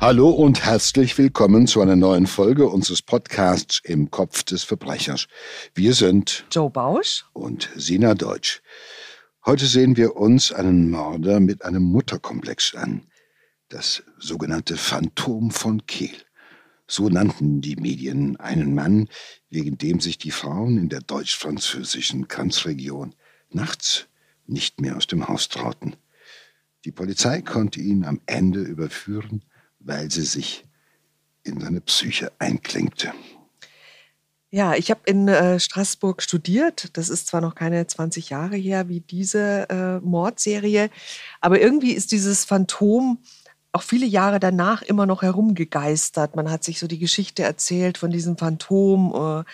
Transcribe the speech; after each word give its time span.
Hallo 0.00 0.30
und 0.30 0.64
herzlich 0.64 1.18
willkommen 1.18 1.66
zu 1.66 1.82
einer 1.82 1.94
neuen 1.94 2.26
Folge 2.26 2.66
unseres 2.66 3.02
Podcasts 3.02 3.82
Im 3.84 4.10
Kopf 4.10 4.44
des 4.44 4.64
Verbrechers. 4.64 5.26
Wir 5.74 5.92
sind 5.92 6.46
Joe 6.50 6.70
Bausch 6.70 7.26
und 7.34 7.68
Sina 7.76 8.14
Deutsch. 8.14 8.62
Heute 9.44 9.66
sehen 9.66 9.98
wir 9.98 10.16
uns 10.16 10.52
einen 10.52 10.88
Mörder 10.88 11.38
mit 11.38 11.66
einem 11.66 11.82
Mutterkomplex 11.82 12.74
an. 12.76 13.08
Das 13.68 14.02
sogenannte 14.18 14.78
Phantom 14.78 15.50
von 15.50 15.84
Kehl. 15.84 16.16
So 16.86 17.10
nannten 17.10 17.60
die 17.60 17.76
Medien 17.76 18.40
einen 18.40 18.74
Mann, 18.74 19.06
wegen 19.50 19.76
dem 19.76 20.00
sich 20.00 20.16
die 20.16 20.30
Frauen 20.30 20.78
in 20.78 20.88
der 20.88 21.02
deutsch-französischen 21.02 22.26
Grenzregion 22.26 23.14
nachts 23.50 24.06
nicht 24.46 24.80
mehr 24.80 24.96
aus 24.96 25.06
dem 25.06 25.28
Haus 25.28 25.50
trauten. 25.50 25.94
Die 26.86 26.92
Polizei 26.92 27.42
konnte 27.42 27.80
ihn 27.80 28.06
am 28.06 28.22
Ende 28.24 28.62
überführen 28.62 29.44
weil 29.80 30.10
sie 30.10 30.22
sich 30.22 30.64
in 31.42 31.60
seine 31.60 31.80
Psyche 31.80 32.32
einklingte. 32.38 33.12
Ja, 34.52 34.74
ich 34.74 34.90
habe 34.90 35.00
in 35.06 35.28
äh, 35.28 35.60
Straßburg 35.60 36.22
studiert. 36.22 36.96
Das 36.96 37.08
ist 37.08 37.28
zwar 37.28 37.40
noch 37.40 37.54
keine 37.54 37.86
20 37.86 38.30
Jahre 38.30 38.56
her 38.56 38.88
wie 38.88 39.00
diese 39.00 39.68
äh, 39.70 40.00
Mordserie, 40.00 40.90
aber 41.40 41.60
irgendwie 41.60 41.92
ist 41.92 42.10
dieses 42.12 42.44
Phantom 42.44 43.18
auch 43.72 43.82
viele 43.82 44.06
Jahre 44.06 44.40
danach 44.40 44.82
immer 44.82 45.06
noch 45.06 45.22
herumgegeistert. 45.22 46.34
Man 46.34 46.50
hat 46.50 46.64
sich 46.64 46.80
so 46.80 46.88
die 46.88 46.98
Geschichte 46.98 47.44
erzählt 47.44 47.98
von 47.98 48.10
diesem 48.10 48.36
Phantom. 48.36 49.44
Äh, 49.44 49.50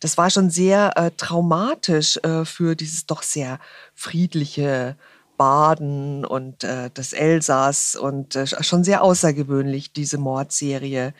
das 0.00 0.18
war 0.18 0.30
schon 0.30 0.50
sehr 0.50 0.96
äh, 0.96 1.12
traumatisch 1.16 2.16
äh, 2.24 2.44
für 2.44 2.74
dieses 2.74 3.06
doch 3.06 3.22
sehr 3.22 3.60
friedliche 3.94 4.96
Baden 5.36 6.24
und 6.24 6.64
äh, 6.64 6.90
das 6.92 7.12
Elsass 7.12 7.96
und 7.96 8.36
äh, 8.36 8.46
schon 8.46 8.84
sehr 8.84 9.02
außergewöhnlich, 9.02 9.92
diese 9.92 10.18
Mordserie. 10.18 11.14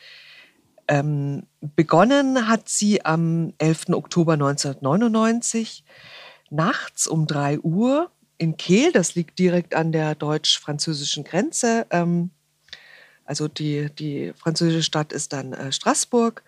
Ähm, 0.87 1.43
begonnen 1.61 2.47
hat 2.47 2.69
sie 2.69 3.05
am 3.05 3.53
11. 3.57 3.89
Oktober 3.89 4.33
1999, 4.33 5.83
nachts 6.49 7.07
um 7.07 7.25
3 7.25 7.59
Uhr 7.59 8.11
in 8.37 8.57
Kehl, 8.57 8.91
das 8.91 9.15
liegt 9.15 9.39
direkt 9.39 9.75
an 9.75 9.91
der 9.91 10.15
deutsch-französischen 10.15 11.23
Grenze. 11.23 11.87
Ähm, 11.89 12.31
also 13.25 13.47
die, 13.47 13.89
die 13.95 14.33
französische 14.35 14.83
Stadt 14.83 15.13
ist 15.13 15.33
dann 15.33 15.53
äh, 15.53 15.71
Straßburg. 15.71 16.43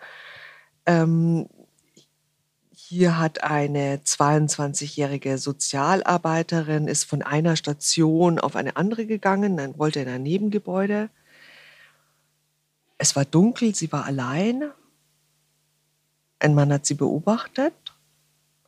Ähm, 0.86 1.47
hier 2.88 3.17
hat 3.17 3.44
eine 3.44 3.97
22-jährige 3.97 5.39
Sozialarbeiterin, 5.39 6.88
ist 6.88 7.05
von 7.05 7.23
einer 7.23 7.55
Station 7.55 8.38
auf 8.38 8.55
eine 8.55 8.75
andere 8.75 9.08
gegangen, 9.08 9.58
dann 9.58 9.80
wollte 9.80 10.02
in 10.02 10.08
ein 10.08 10.22
Nebengebäude. 10.22 11.09
Es 13.00 13.16
war 13.16 13.25
dunkel, 13.25 13.73
sie 13.73 13.92
war 13.92 14.05
allein. 14.05 14.69
Ein 16.38 16.53
Mann 16.53 16.72
hat 16.72 16.86
sie 16.86 16.94
beobachtet, 16.94 17.73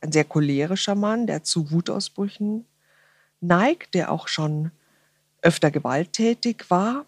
ein 0.00 0.10
sehr 0.10 0.24
cholerischer 0.24 0.96
Mann, 0.96 1.28
der 1.28 1.44
zu 1.44 1.70
Wutausbrüchen 1.70 2.66
neigt, 3.40 3.94
der 3.94 4.10
auch 4.10 4.26
schon 4.26 4.72
öfter 5.42 5.70
gewalttätig 5.70 6.68
war, 6.70 7.06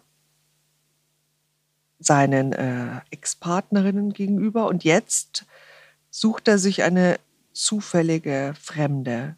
seinen 1.99 2.53
äh, 2.53 3.01
Ex-Partnerinnen 3.09 4.13
gegenüber. 4.13 4.67
Und 4.67 4.85
jetzt 4.85 5.45
sucht 6.11 6.47
er 6.47 6.59
sich 6.59 6.83
eine 6.83 7.19
zufällige 7.53 8.53
Fremde. 8.61 9.35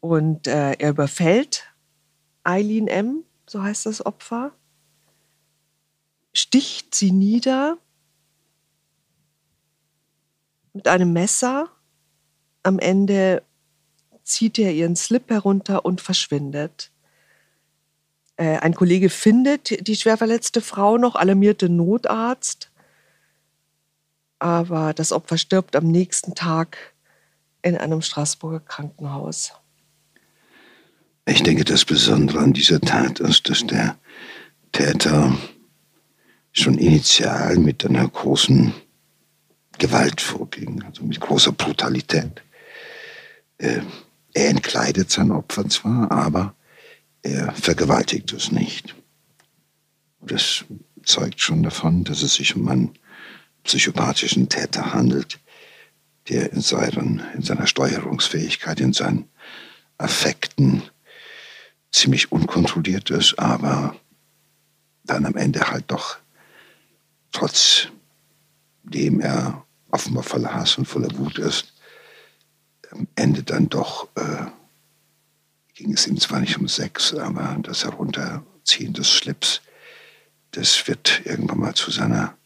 Und 0.00 0.46
äh, 0.46 0.72
er 0.72 0.90
überfällt 0.90 1.64
Eileen 2.44 2.88
M., 2.88 3.24
so 3.46 3.62
heißt 3.62 3.86
das 3.86 4.04
Opfer, 4.04 4.52
sticht 6.32 6.94
sie 6.94 7.10
nieder 7.10 7.78
mit 10.72 10.88
einem 10.88 11.12
Messer. 11.12 11.68
Am 12.62 12.78
Ende 12.78 13.42
zieht 14.22 14.58
er 14.58 14.72
ihren 14.72 14.96
Slip 14.96 15.30
herunter 15.30 15.84
und 15.84 16.00
verschwindet. 16.00 16.90
Äh, 18.36 18.58
ein 18.58 18.74
Kollege 18.74 19.08
findet 19.10 19.86
die 19.86 19.96
schwer 19.96 20.16
verletzte 20.16 20.60
Frau 20.60 20.98
noch, 20.98 21.14
alarmierte 21.14 21.68
Notarzt 21.68 22.70
aber 24.38 24.94
das 24.94 25.12
Opfer 25.12 25.38
stirbt 25.38 25.76
am 25.76 25.86
nächsten 25.86 26.34
Tag 26.34 26.94
in 27.62 27.76
einem 27.76 28.02
Straßburger 28.02 28.60
Krankenhaus. 28.60 29.52
Ich 31.26 31.42
denke, 31.42 31.64
das 31.64 31.84
Besondere 31.84 32.38
an 32.38 32.52
dieser 32.52 32.80
Tat 32.80 33.18
ist, 33.18 33.48
dass 33.48 33.66
der 33.66 33.98
Täter 34.72 35.36
schon 36.52 36.78
initial 36.78 37.56
mit 37.58 37.84
einer 37.84 38.06
großen 38.06 38.72
Gewalt 39.78 40.20
vorging, 40.20 40.82
also 40.84 41.02
mit 41.02 41.20
großer 41.20 41.52
Brutalität. 41.52 42.42
Er 43.58 43.82
entkleidet 44.34 45.10
sein 45.10 45.32
Opfer 45.32 45.68
zwar, 45.68 46.10
aber 46.12 46.54
er 47.22 47.52
vergewaltigt 47.52 48.32
es 48.32 48.52
nicht. 48.52 48.94
Das 50.20 50.64
zeugt 51.04 51.40
schon 51.40 51.62
davon, 51.62 52.04
dass 52.04 52.22
es 52.22 52.34
sich 52.34 52.54
um 52.54 52.68
einen 52.68 52.98
psychopathischen 53.66 54.48
Täter 54.48 54.94
handelt, 54.94 55.38
der 56.28 56.52
in, 56.52 56.60
seinen, 56.60 57.22
in 57.34 57.42
seiner 57.42 57.66
Steuerungsfähigkeit, 57.66 58.80
in 58.80 58.92
seinen 58.92 59.28
Affekten 59.98 60.82
ziemlich 61.92 62.32
unkontrolliert 62.32 63.10
ist, 63.10 63.38
aber 63.38 63.96
dann 65.04 65.26
am 65.26 65.36
Ende 65.36 65.70
halt 65.70 65.84
doch 65.88 66.18
trotzdem 67.32 69.20
er 69.20 69.64
offenbar 69.90 70.22
voller 70.22 70.54
Hass 70.54 70.78
und 70.78 70.86
voller 70.86 71.16
Wut 71.18 71.38
ist, 71.38 71.72
am 72.90 73.08
Ende 73.14 73.42
dann 73.42 73.68
doch 73.68 74.08
äh, 74.16 74.46
ging 75.74 75.92
es 75.92 76.06
ihm 76.06 76.18
zwar 76.18 76.40
nicht 76.40 76.58
um 76.58 76.68
Sex, 76.68 77.14
aber 77.14 77.56
das 77.62 77.84
Herunterziehen 77.84 78.92
des 78.92 79.10
Schlips, 79.10 79.60
das 80.52 80.86
wird 80.88 81.22
irgendwann 81.24 81.58
mal 81.58 81.74
zu 81.74 81.90
seiner 81.90 82.36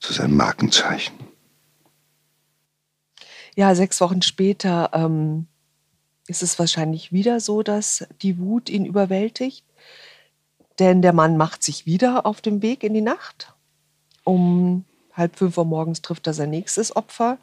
zu 0.00 0.12
seinem 0.12 0.36
Markenzeichen. 0.36 1.14
Ja, 3.54 3.74
sechs 3.74 4.00
Wochen 4.00 4.22
später 4.22 4.90
ähm, 4.92 5.46
ist 6.26 6.42
es 6.42 6.58
wahrscheinlich 6.58 7.12
wieder 7.12 7.40
so, 7.40 7.62
dass 7.62 8.06
die 8.22 8.38
Wut 8.38 8.70
ihn 8.70 8.84
überwältigt. 8.84 9.64
Denn 10.78 11.02
der 11.02 11.12
Mann 11.12 11.36
macht 11.36 11.62
sich 11.62 11.84
wieder 11.84 12.24
auf 12.24 12.40
den 12.40 12.62
Weg 12.62 12.82
in 12.82 12.94
die 12.94 13.02
Nacht. 13.02 13.52
Um 14.24 14.84
halb 15.12 15.36
fünf 15.36 15.58
Uhr 15.58 15.64
morgens 15.64 16.00
trifft 16.00 16.26
er 16.26 16.34
sein 16.34 16.50
nächstes 16.50 16.94
Opfer, 16.96 17.38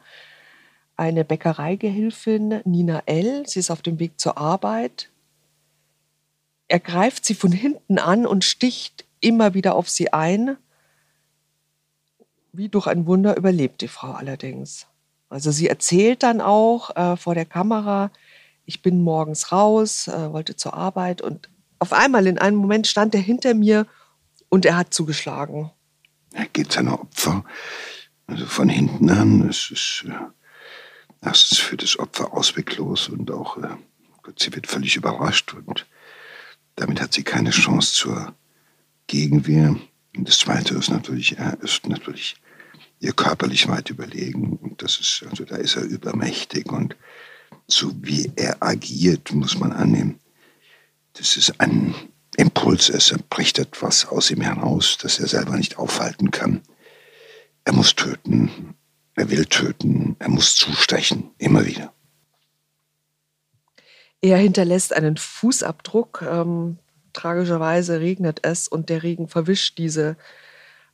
eine 0.96 1.24
Bäckereigehilfin 1.24 2.62
Nina 2.64 3.02
L. 3.06 3.44
Sie 3.46 3.60
ist 3.60 3.70
auf 3.70 3.82
dem 3.82 4.00
Weg 4.00 4.18
zur 4.18 4.36
Arbeit. 4.36 5.10
Er 6.66 6.80
greift 6.80 7.24
sie 7.24 7.34
von 7.34 7.52
hinten 7.52 7.98
an 7.98 8.26
und 8.26 8.44
sticht 8.44 9.04
immer 9.20 9.54
wieder 9.54 9.76
auf 9.76 9.88
sie 9.88 10.12
ein. 10.12 10.56
Wie 12.52 12.68
durch 12.68 12.86
ein 12.86 13.06
Wunder 13.06 13.36
überlebt 13.36 13.80
die 13.80 13.88
Frau 13.88 14.12
allerdings. 14.12 14.86
Also 15.28 15.50
sie 15.50 15.68
erzählt 15.68 16.22
dann 16.22 16.40
auch 16.40 16.94
äh, 16.96 17.16
vor 17.16 17.34
der 17.34 17.44
Kamera, 17.44 18.10
ich 18.64 18.82
bin 18.82 19.02
morgens 19.02 19.52
raus, 19.52 20.08
äh, 20.08 20.32
wollte 20.32 20.56
zur 20.56 20.74
Arbeit 20.74 21.22
und 21.22 21.48
auf 21.78 21.92
einmal 21.92 22.26
in 22.26 22.38
einem 22.38 22.56
Moment 22.56 22.86
stand 22.86 23.14
er 23.14 23.20
hinter 23.20 23.54
mir 23.54 23.86
und 24.48 24.64
er 24.64 24.76
hat 24.76 24.92
zugeschlagen. 24.92 25.70
Er 26.32 26.46
geht 26.46 26.72
seine 26.72 26.98
Opfer 26.98 27.44
also 28.26 28.46
von 28.46 28.68
hinten 28.68 29.10
an. 29.10 29.48
Es 29.48 29.70
ist 29.70 30.04
äh, 30.06 30.12
erstens 31.22 31.58
für 31.58 31.76
das 31.76 31.98
Opfer 31.98 32.32
ausweglos 32.34 33.08
und 33.08 33.30
auch 33.30 33.56
äh, 33.58 33.68
sie 34.36 34.54
wird 34.54 34.66
völlig 34.66 34.96
überrascht 34.96 35.54
und 35.54 35.86
damit 36.76 37.00
hat 37.00 37.12
sie 37.12 37.24
keine 37.24 37.50
Chance 37.50 37.94
zur 37.94 38.34
Gegenwehr. 39.06 39.76
Und 40.16 40.28
das 40.28 40.38
Zweite 40.38 40.74
ist 40.74 40.90
natürlich, 40.90 41.38
er 41.38 41.60
ist 41.62 41.86
natürlich 41.86 42.36
ihr 43.00 43.12
körperlich 43.12 43.68
weit 43.68 43.90
überlegen. 43.90 44.58
Und 44.60 44.82
das 44.82 44.98
ist, 44.98 45.24
also 45.28 45.44
da 45.44 45.56
ist 45.56 45.76
er 45.76 45.84
übermächtig. 45.84 46.70
Und 46.72 46.96
so 47.66 47.92
wie 48.02 48.30
er 48.36 48.62
agiert, 48.62 49.32
muss 49.32 49.58
man 49.58 49.72
annehmen, 49.72 50.18
das 51.14 51.36
ist 51.36 51.60
ein 51.60 51.94
Impuls, 52.36 52.88
es 52.88 53.14
bricht 53.28 53.58
etwas 53.58 54.06
aus 54.06 54.30
ihm 54.30 54.40
heraus, 54.40 54.96
das 55.00 55.18
er 55.18 55.26
selber 55.26 55.56
nicht 55.56 55.78
aufhalten 55.78 56.30
kann. 56.30 56.62
Er 57.64 57.72
muss 57.72 57.96
töten, 57.96 58.74
er 59.16 59.28
will 59.30 59.44
töten, 59.44 60.16
er 60.20 60.28
muss 60.28 60.54
zustechen, 60.54 61.30
immer 61.38 61.66
wieder. 61.66 61.92
Er 64.20 64.38
hinterlässt 64.38 64.92
einen 64.92 65.16
Fußabdruck. 65.16 66.22
Ähm, 66.28 66.78
tragischerweise 67.12 68.00
regnet 68.00 68.40
es 68.42 68.68
und 68.68 68.88
der 68.88 69.02
Regen 69.02 69.28
verwischt 69.28 69.78
diese 69.78 70.16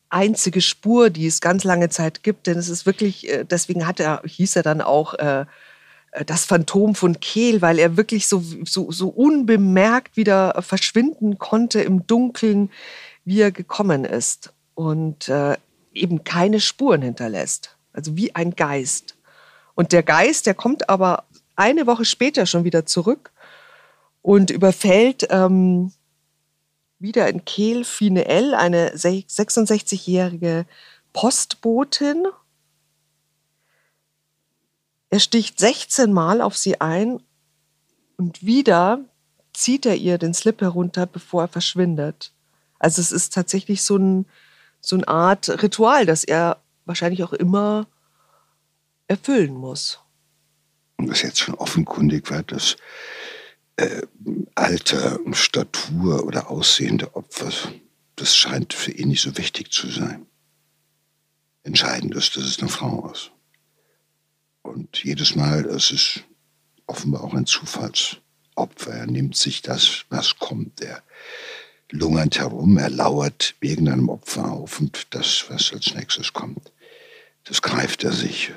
einzige 0.09 0.61
Spur, 0.61 1.11
die 1.11 1.27
es 1.27 1.41
ganz 1.41 1.65
lange 1.65 1.89
Zeit 1.89 2.23
gibt. 2.23 2.47
Denn 2.47 2.59
es 2.59 2.69
ist 2.69 2.87
wirklich, 2.87 3.29
äh, 3.29 3.45
deswegen 3.45 3.87
hat 3.87 4.01
er, 4.01 4.23
hieß 4.25 4.57
er 4.57 4.63
dann 4.63 4.81
auch 4.81 5.15
äh, 5.15 5.45
äh, 6.13 6.25
das 6.25 6.45
Phantom 6.45 6.95
von 6.95 7.21
Kehl, 7.21 7.63
weil 7.63 7.79
er 7.79 7.97
wirklich 7.97 8.29
so, 8.29 8.43
so, 8.65 8.91
so 8.91 9.09
unbemerkt 9.09 10.17
wieder 10.17 10.63
verschwinden 10.63 11.39
konnte 11.39 11.81
im 11.83 12.07
Dunkeln. 12.07 12.71
wie 13.25 13.41
er 13.41 13.51
gekommen 13.51 14.05
ist 14.05 14.53
und 14.75 15.29
äh, 15.29 15.57
eben 15.95 16.25
keine 16.25 16.61
Spuren 16.61 17.01
hinterlässt. 17.03 17.77
Also 17.93 18.17
wie 18.17 18.35
ein 18.35 18.55
Geist. 18.55 19.17
Und 19.75 19.93
der 19.93 20.03
Geist, 20.03 20.47
der 20.47 20.55
kommt 20.55 20.89
aber 20.91 21.25
eine 21.57 21.87
Woche 21.87 22.05
später 22.05 22.47
schon 22.47 22.65
wieder 22.65 22.85
zurück 22.85 23.33
und 24.23 24.51
überfällt 24.51 25.27
ähm, 25.31 25.93
wieder 27.05 27.29
in 27.29 27.45
Kehl 27.45 27.85
Fine 27.85 28.25
L, 28.25 28.55
eine 28.55 28.95
66-jährige 28.95 30.65
Postbotin. 31.13 32.27
Er 35.11 35.21
sticht 35.21 35.61
16 35.61 36.13
Mal 36.13 36.41
auf 36.41 36.57
sie 36.57 36.81
ein 36.81 37.23
und 38.17 38.45
wieder 38.45 39.05
zieht 39.53 39.85
er 39.85 39.97
ihr 39.97 40.17
den 40.17 40.33
Slip 40.33 40.63
herunter, 40.63 41.05
bevor 41.05 41.43
er 41.43 41.49
verschwindet. 41.49 42.33
Also 42.79 43.03
es 43.03 43.13
ist 43.13 43.35
tatsächlich 43.35 43.83
so, 43.83 43.97
ein, 43.97 44.27
so 44.81 44.97
eine 44.97 45.07
Art 45.07 45.63
Ritual, 45.63 46.07
das 46.07 46.25
er 46.25 46.63
wahrscheinlich 46.87 47.23
auch 47.23 47.35
immer 47.35 47.87
erfüllen 49.09 49.55
muss. 49.55 50.01
Und 50.97 51.11
was 51.11 51.21
jetzt 51.21 51.39
schon 51.39 51.55
offenkundig 51.57 52.31
wird, 52.31 52.51
dass 52.51 52.77
äh, 53.77 54.03
Alter, 54.55 55.19
Statur 55.33 56.25
oder 56.25 56.51
Aussehen 56.51 56.99
der 56.99 57.17
Opfer, 57.17 57.51
das 58.17 58.37
scheint 58.37 58.75
für 58.75 58.93
ihn 58.93 59.09
nicht 59.09 59.23
so 59.23 59.37
wichtig 59.37 59.73
zu 59.73 59.89
sein. 59.91 60.27
Entscheidend 61.65 62.15
ist, 62.15 62.37
dass 62.37 62.45
es 62.45 62.61
eine 62.61 62.69
Frau 62.69 63.11
ist. 63.11 63.33
Und 64.63 65.03
jedes 65.03 65.35
Mal 65.35 65.65
ist 65.65 65.91
es 65.91 66.21
offenbar 66.87 67.25
auch 67.25 67.35
ein 67.35 67.47
Zufallsopfer. 67.47 68.93
Er 68.93 69.07
nimmt 69.07 69.37
sich 69.37 69.63
das, 69.63 70.05
was 70.09 70.37
kommt. 70.39 70.81
Er 70.81 71.03
lungert 71.91 72.39
herum, 72.39 72.77
er 72.79 72.91
lauert 72.91 73.55
irgendeinem 73.61 74.09
Opfer 74.09 74.51
auf 74.51 74.81
und 74.81 75.07
das, 75.11 75.45
was 75.49 75.73
als 75.73 75.95
nächstes 75.95 76.33
kommt, 76.33 76.73
das 77.45 77.63
greift 77.63 78.05
er 78.05 78.13
sich. 78.13 78.53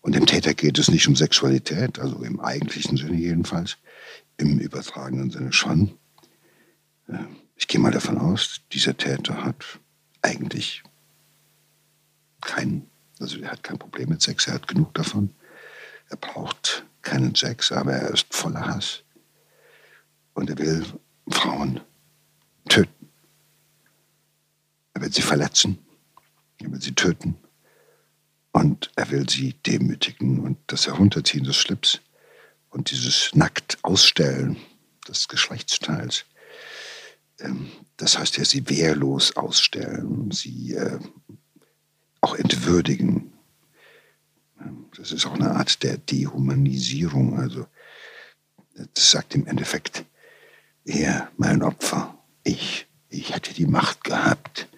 Und 0.00 0.14
dem 0.16 0.26
Täter 0.26 0.52
geht 0.54 0.78
es 0.78 0.88
nicht 0.88 1.06
um 1.06 1.14
Sexualität, 1.14 1.98
also 1.98 2.22
im 2.24 2.40
eigentlichen 2.40 2.96
Sinne 2.96 3.16
jedenfalls, 3.16 3.76
im 4.36 4.58
übertragenen 4.58 5.30
Sinne 5.30 5.52
schon. 5.52 5.98
Ich 7.56 7.68
gehe 7.68 7.80
mal 7.80 7.92
davon 7.92 8.18
aus, 8.18 8.60
dieser 8.72 8.96
Täter 8.96 9.44
hat 9.44 9.64
eigentlich 10.22 10.82
kein, 12.40 12.86
also 13.20 13.38
er 13.38 13.52
hat 13.52 13.62
kein 13.62 13.78
Problem 13.78 14.08
mit 14.08 14.22
Sex, 14.22 14.46
er 14.46 14.54
hat 14.54 14.68
genug 14.68 14.94
davon. 14.94 15.30
Er 16.08 16.16
braucht 16.16 16.84
keinen 17.02 17.34
Sex, 17.34 17.72
aber 17.72 17.92
er 17.92 18.10
ist 18.10 18.34
voller 18.34 18.66
Hass. 18.66 19.02
Und 20.34 20.50
er 20.50 20.58
will 20.58 20.84
Frauen 21.28 21.80
töten. 22.68 23.08
Er 24.94 25.02
will 25.02 25.12
sie 25.12 25.22
verletzen. 25.22 25.78
Er 26.58 26.70
will 26.70 26.80
sie 26.80 26.94
töten. 26.94 27.36
Und 28.52 28.90
er 28.96 29.10
will 29.10 29.28
sie 29.28 29.54
demütigen 29.66 30.40
und 30.40 30.58
das 30.66 30.86
Herunterziehen 30.86 31.44
des 31.44 31.56
Schlips 31.56 32.00
und 32.72 32.90
dieses 32.90 33.34
nackt 33.34 33.78
ausstellen 33.82 34.56
des 35.06 35.28
Geschlechtsteils. 35.28 36.24
Ähm, 37.38 37.70
das 37.96 38.18
heißt 38.18 38.38
ja, 38.38 38.44
sie 38.44 38.68
wehrlos 38.68 39.36
ausstellen, 39.36 40.30
sie 40.30 40.72
äh, 40.74 40.98
auch 42.20 42.34
entwürdigen. 42.34 43.32
Ähm, 44.60 44.86
das 44.96 45.12
ist 45.12 45.26
auch 45.26 45.34
eine 45.34 45.52
Art 45.52 45.82
der 45.82 45.98
Dehumanisierung. 45.98 47.38
Also 47.38 47.66
das 48.94 49.10
sagt 49.10 49.34
im 49.34 49.46
Endeffekt, 49.46 50.04
er, 50.84 51.30
mein 51.36 51.62
Opfer, 51.62 52.18
ich, 52.42 52.86
ich 53.10 53.34
hätte 53.34 53.52
die 53.52 53.66
Macht 53.66 54.02
gehabt, 54.02 54.68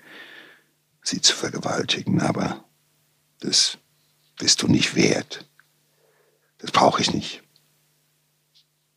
sie 1.02 1.20
zu 1.20 1.34
vergewaltigen, 1.34 2.20
aber 2.20 2.64
das 3.38 3.78
bist 4.36 4.62
du 4.62 4.68
nicht 4.68 4.96
wert. 4.96 5.48
Das 6.58 6.72
brauche 6.72 7.00
ich 7.00 7.14
nicht. 7.14 7.43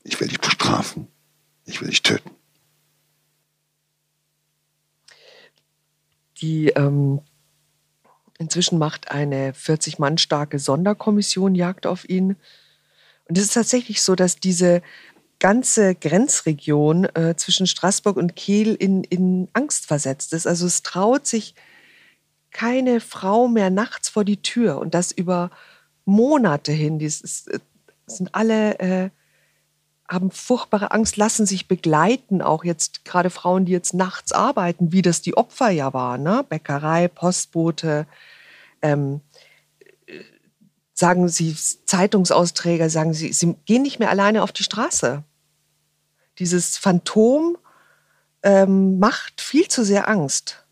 Ich 0.08 0.22
will 0.22 0.30
dich 0.30 0.40
bestrafen. 0.40 1.10
Ich 1.66 1.82
will 1.82 1.90
dich 1.90 2.02
töten. 2.02 2.32
Die 6.40 6.70
ähm, 6.70 7.20
inzwischen 8.40 8.78
macht 8.78 9.12
eine 9.12 9.54
40 9.54 10.00
Mann 10.00 10.18
starke 10.18 10.60
Sonderkommission 10.60 11.56
Jagd 11.56 11.86
auf 11.86 12.08
ihn. 12.08 12.38
Und 13.28 13.38
es 13.38 13.44
ist 13.44 13.54
tatsächlich 13.56 14.02
so, 14.02 14.16
dass 14.16 14.38
diese 14.38 14.82
ganze 15.40 15.94
Grenzregion 15.94 17.04
äh, 17.14 17.36
zwischen 17.36 17.68
Straßburg 17.68 18.16
und 18.16 18.38
Kehl 18.38 18.76
in, 18.76 19.04
in 19.04 19.50
Angst 19.52 19.88
versetzt 19.88 20.32
ist. 20.32 20.48
Also 20.48 20.68
es 20.68 20.84
traut 20.84 21.28
sich 21.28 21.54
keine 22.52 23.02
Frau 23.02 23.50
mehr 23.50 23.70
nachts 23.70 24.08
vor 24.08 24.24
die 24.24 24.42
Tür 24.42 24.78
und 24.78 24.94
das 24.94 25.12
über 25.12 25.52
Monate 26.06 26.72
hin. 26.72 26.98
Die 26.98 27.06
ist, 27.08 27.50
äh, 27.50 27.60
sind 28.06 28.34
alle 28.34 28.80
äh, 28.80 29.10
haben 30.10 30.32
furchtbare 30.32 30.92
Angst, 30.92 31.18
lassen 31.18 31.46
sich 31.46 31.68
begleiten, 31.68 32.42
auch 32.42 32.64
jetzt 32.64 33.04
gerade 33.04 33.30
Frauen, 33.30 33.66
die 33.66 33.74
jetzt 33.74 33.94
nachts 33.94 34.32
arbeiten, 34.32 34.92
wie 34.92 35.02
das 35.02 35.22
die 35.22 35.36
Opfer 35.36 35.70
ja 35.70 35.94
waren, 35.94 36.24
ne? 36.24 36.46
Bäckerei, 36.48 37.08
Postbote, 37.10 38.08
ähm, 38.82 39.22
sagen 40.94 41.28
sie, 41.28 41.56
Zeitungsausträger, 41.86 42.90
sagen 42.90 43.14
sie, 43.14 43.34
sie 43.34 43.56
gehen 43.66 43.82
nicht 43.82 44.00
mehr 44.00 44.10
alleine 44.10 44.44
auf 44.44 44.52
die 44.52 44.64
Straße. 44.64 45.24
Dieses 46.40 46.78
Phantom 46.78 47.58
ähm, 48.44 49.00
macht 49.00 49.42
viel 49.42 49.68
zu 49.68 49.84
sehr 49.84 50.08
Angst. 50.08 50.66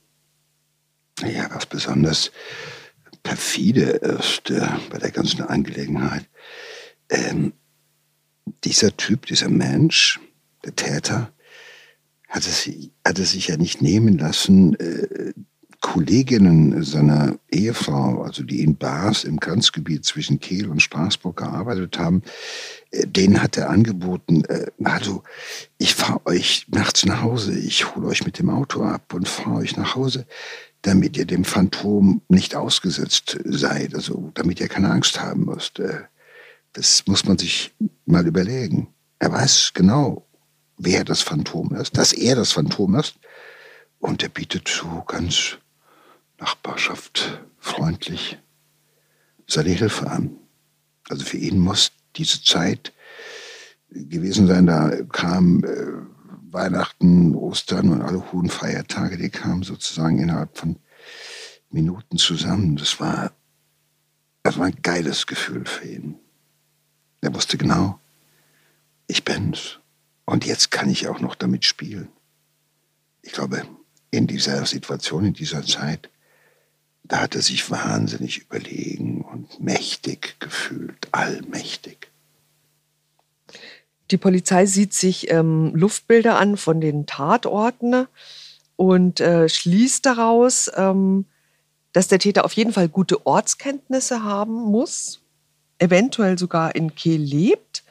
Ja, 1.22 1.50
was 1.54 1.66
besonders 1.66 2.32
perfide 3.24 3.82
ist 3.82 4.50
äh, 4.50 4.68
bei 4.90 4.98
der 4.98 5.12
ganzen 5.12 5.42
Angelegenheit. 5.42 6.26
Ähm, 7.10 7.54
dieser 8.64 8.96
Typ, 8.96 9.26
dieser 9.26 9.50
Mensch, 9.50 10.20
der 10.64 10.76
Täter, 10.76 11.32
hat 12.30 12.44
es, 12.44 12.70
hat 13.06 13.18
sich 13.18 13.48
ja 13.48 13.58
nicht 13.58 13.82
nehmen 13.82 14.18
lassen, 14.18 14.76
äh, 14.76 15.34
Kolleginnen 15.86 16.84
seiner 16.84 17.38
Ehefrau, 17.52 18.24
also 18.24 18.42
die 18.44 18.64
in 18.64 18.76
Bars 18.76 19.24
im 19.24 19.40
Grenzgebiet 19.40 20.04
zwischen 20.04 20.40
Kehl 20.40 20.68
und 20.68 20.82
Straßburg 20.82 21.38
gearbeitet 21.38 22.00
haben, 22.00 22.24
äh, 22.90 23.06
denen 23.06 23.42
hat 23.42 23.56
er 23.56 23.70
angeboten, 23.70 24.44
äh, 24.46 24.72
also 24.84 25.22
ich 25.78 25.94
fahre 25.94 26.26
euch 26.26 26.66
nachts 26.70 27.06
nach 27.06 27.22
Hause, 27.22 27.58
ich 27.58 27.94
hole 27.94 28.08
euch 28.08 28.26
mit 28.26 28.40
dem 28.40 28.50
Auto 28.50 28.82
ab 28.82 29.14
und 29.14 29.28
fahre 29.28 29.58
euch 29.58 29.78
nach 29.78 29.96
Hause, 29.96 30.26
damit 30.82 31.18
ihr 31.18 31.26
dem 31.26 31.44
Phantom 31.44 32.22
nicht 32.30 32.56
ausgesetzt 32.56 33.38
seid, 33.46 33.94
also 33.94 34.32
damit 34.34 34.60
ihr 34.60 34.68
keine 34.68 34.90
Angst 34.90 35.22
haben 35.22 35.46
müsst. 35.46 35.80
Äh, 35.80 36.02
das 36.76 37.08
muss 37.08 37.26
man 37.26 37.38
sich 37.38 37.74
mal 38.06 38.28
überlegen. 38.28 38.94
Er 39.20 39.32
weiß 39.32 39.72
genau, 39.74 40.28
wer 40.78 41.06
das 41.06 41.22
Phantom 41.22 41.74
ist, 41.74 41.98
dass 41.98 42.12
er 42.12 42.36
das 42.36 42.52
Phantom 42.52 42.96
ist. 42.96 43.16
Und 44.00 44.22
er 44.22 44.30
bietet 44.30 44.68
so 44.68 45.04
ganz 45.08 45.58
Nachbarschaft 46.38 47.42
freundlich 47.58 48.38
seine 49.48 49.70
Hilfe 49.70 50.12
an. 50.12 50.38
Also 51.10 51.24
für 51.24 51.38
ihn 51.38 51.60
muss 51.60 51.94
diese 52.18 52.44
Zeit 52.44 52.92
gewesen 53.90 54.48
sein, 54.48 54.66
da 54.66 54.92
kam 55.14 55.64
äh, 55.64 56.52
Weihnachten, 56.52 57.36
Ostern 57.36 57.90
und 57.90 58.02
alle 58.02 58.34
hohen 58.34 58.50
Feiertage, 58.50 59.18
die 59.18 59.30
kamen 59.30 59.64
sozusagen 59.64 60.20
innerhalb 60.20 60.58
von 60.58 60.78
Minuten 61.70 62.18
zusammen. 62.18 62.76
Das 62.76 63.00
war, 63.00 63.32
das 64.44 64.58
war 64.58 64.66
ein 64.66 64.82
geiles 64.82 65.26
Gefühl 65.26 65.66
für 65.66 65.88
ihn. 65.88 66.20
Er 67.26 67.34
wusste 67.34 67.58
genau, 67.58 68.00
ich 69.08 69.26
bin's. 69.26 69.80
Und 70.26 70.46
jetzt 70.46 70.70
kann 70.70 70.92
ich 70.92 71.08
auch 71.08 71.20
noch 71.20 71.34
damit 71.34 71.66
spielen. 71.66 72.10
Ich 73.24 73.32
glaube, 73.32 73.64
in 74.12 74.28
dieser 74.28 74.64
Situation, 74.68 75.26
in 75.26 75.34
dieser 75.34 75.64
Zeit, 75.66 76.12
da 77.04 77.22
hat 77.22 77.34
er 77.34 77.42
sich 77.42 77.72
wahnsinnig 77.72 78.44
überlegen 78.44 79.22
und 79.22 79.60
mächtig 79.60 80.40
gefühlt, 80.40 81.08
allmächtig. 81.12 82.12
Die 84.12 84.18
Polizei 84.18 84.68
sieht 84.68 84.94
sich 84.94 85.32
ähm, 85.32 85.72
Luftbilder 85.74 86.38
an 86.38 86.58
von 86.58 86.80
den 86.80 87.08
Tatorten 87.08 88.06
und 88.76 89.20
äh, 89.20 89.50
schließt 89.50 90.06
daraus, 90.06 90.70
ähm, 90.76 91.26
dass 91.92 92.08
der 92.08 92.20
Täter 92.20 92.46
auf 92.46 92.54
jeden 92.54 92.72
Fall 92.72 92.88
gute 92.88 93.26
Ortskenntnisse 93.26 94.24
haben 94.24 94.54
muss, 94.54 95.25
eventuell 95.80 96.38
sogar 96.38 96.76
in 96.76 96.96
Kehl 96.96 97.22
lebt. 97.22 97.84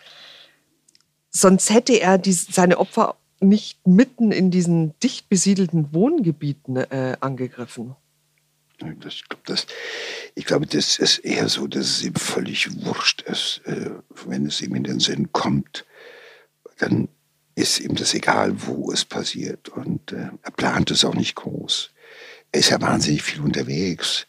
Sonst 1.30 1.70
hätte 1.70 2.00
er 2.00 2.18
die, 2.18 2.32
seine 2.32 2.78
Opfer 2.78 3.16
nicht 3.40 3.86
mitten 3.86 4.32
in 4.32 4.50
diesen 4.50 4.98
dicht 5.00 5.28
besiedelten 5.28 5.92
Wohngebieten 5.92 6.76
äh, 6.76 7.16
angegriffen. 7.20 7.96
Das, 9.00 9.14
ich, 9.14 9.28
glaube, 9.28 9.42
das, 9.46 9.66
ich 10.34 10.44
glaube, 10.44 10.66
das 10.66 10.98
ist 10.98 11.18
eher 11.18 11.48
so, 11.48 11.66
dass 11.66 11.86
es 11.86 12.02
ihm 12.02 12.14
völlig 12.14 12.84
wurscht 12.84 13.22
ist, 13.22 13.62
äh, 13.66 13.90
wenn 14.26 14.46
es 14.46 14.60
ihm 14.60 14.74
in 14.74 14.84
den 14.84 15.00
Sinn 15.00 15.32
kommt. 15.32 15.84
Dann 16.78 17.08
ist 17.54 17.80
ihm 17.80 17.94
das 17.94 18.14
egal, 18.14 18.66
wo 18.66 18.90
es 18.90 19.04
passiert. 19.04 19.68
Und 19.68 20.12
äh, 20.12 20.30
er 20.42 20.50
plant 20.50 20.90
es 20.90 21.04
auch 21.04 21.14
nicht 21.14 21.36
groß. 21.36 21.90
Er 22.52 22.60
ist 22.60 22.70
ja 22.70 22.80
wahnsinnig 22.80 23.22
viel 23.22 23.40
unterwegs. 23.40 24.26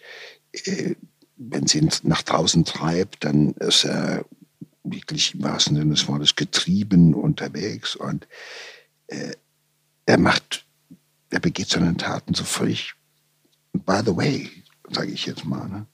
Wenn 1.37 1.67
sie 1.67 1.79
ihn 1.79 1.91
nach 2.03 2.21
draußen 2.21 2.65
treibt, 2.65 3.23
dann 3.23 3.53
ist 3.55 3.83
er 3.83 4.25
wirklich 4.83 5.35
im 5.35 5.43
wahrsten 5.43 5.75
Sinne 5.75 5.91
des 5.91 6.07
Wortes 6.07 6.35
getrieben 6.35 7.13
unterwegs. 7.13 7.95
Und 7.95 8.27
äh, 9.07 9.33
er 10.05 10.17
macht, 10.17 10.65
er 11.29 11.39
begeht 11.39 11.69
seine 11.69 11.97
Taten 11.97 12.33
so 12.33 12.43
völlig, 12.43 12.93
by 13.73 14.01
the 14.05 14.15
way, 14.15 14.49
sage 14.89 15.11
ich 15.11 15.25
jetzt 15.25 15.45
mal. 15.45 15.67
Ne? 15.67 15.87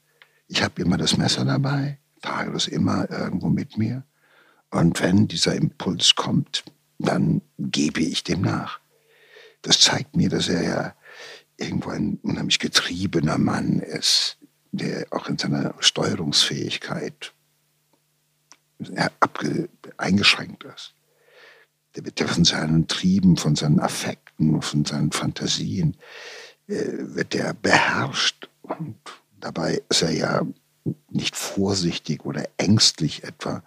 Ich 0.48 0.62
habe 0.62 0.82
immer 0.82 0.98
das 0.98 1.18
Messer 1.18 1.46
dabei, 1.46 1.98
trage 2.22 2.52
das 2.52 2.68
immer 2.68 3.10
irgendwo 3.10 3.50
mit 3.50 3.78
mir. 3.78 4.04
Und 4.70 5.02
wenn 5.02 5.28
dieser 5.28 5.56
Impuls 5.56 6.16
kommt, 6.16 6.64
dann 7.00 7.42
gebe 7.58 8.02
ich 8.02 8.24
dem 8.24 8.42
nach. 8.42 8.80
Das 9.62 9.80
zeigt 9.80 10.16
mir, 10.16 10.30
dass 10.30 10.50
er 10.50 10.64
ja 10.64 10.96
irgendwo 11.58 11.90
ein 11.90 12.20
unheimlich 12.24 12.60
getriebener 12.60 13.38
Mann 13.38 13.80
ist, 13.80 14.38
der 14.72 15.08
auch 15.12 15.28
in 15.28 15.38
seiner 15.38 15.74
Steuerungsfähigkeit 15.80 17.34
eingeschränkt 19.98 20.64
ist. 20.64 20.94
Der 21.96 22.06
wird 22.06 22.20
ja 22.20 22.28
von 22.28 22.46
seinen 22.46 22.88
Trieben, 22.88 23.38
von 23.38 23.56
seinen 23.56 23.80
Affekten, 23.80 24.62
von 24.62 24.86
seinen 24.86 25.12
Fantasien, 25.12 25.98
äh, 26.68 26.86
wird 26.98 27.34
der 27.34 27.54
beherrscht. 27.54 28.50
Und 28.62 28.96
dabei 29.40 29.82
ist 29.90 30.02
er 30.02 30.12
ja 30.12 30.46
nicht 31.10 31.36
vorsichtig 31.36 32.26
oder 32.26 32.48
ängstlich 32.58 33.24
etwa, 33.24 33.62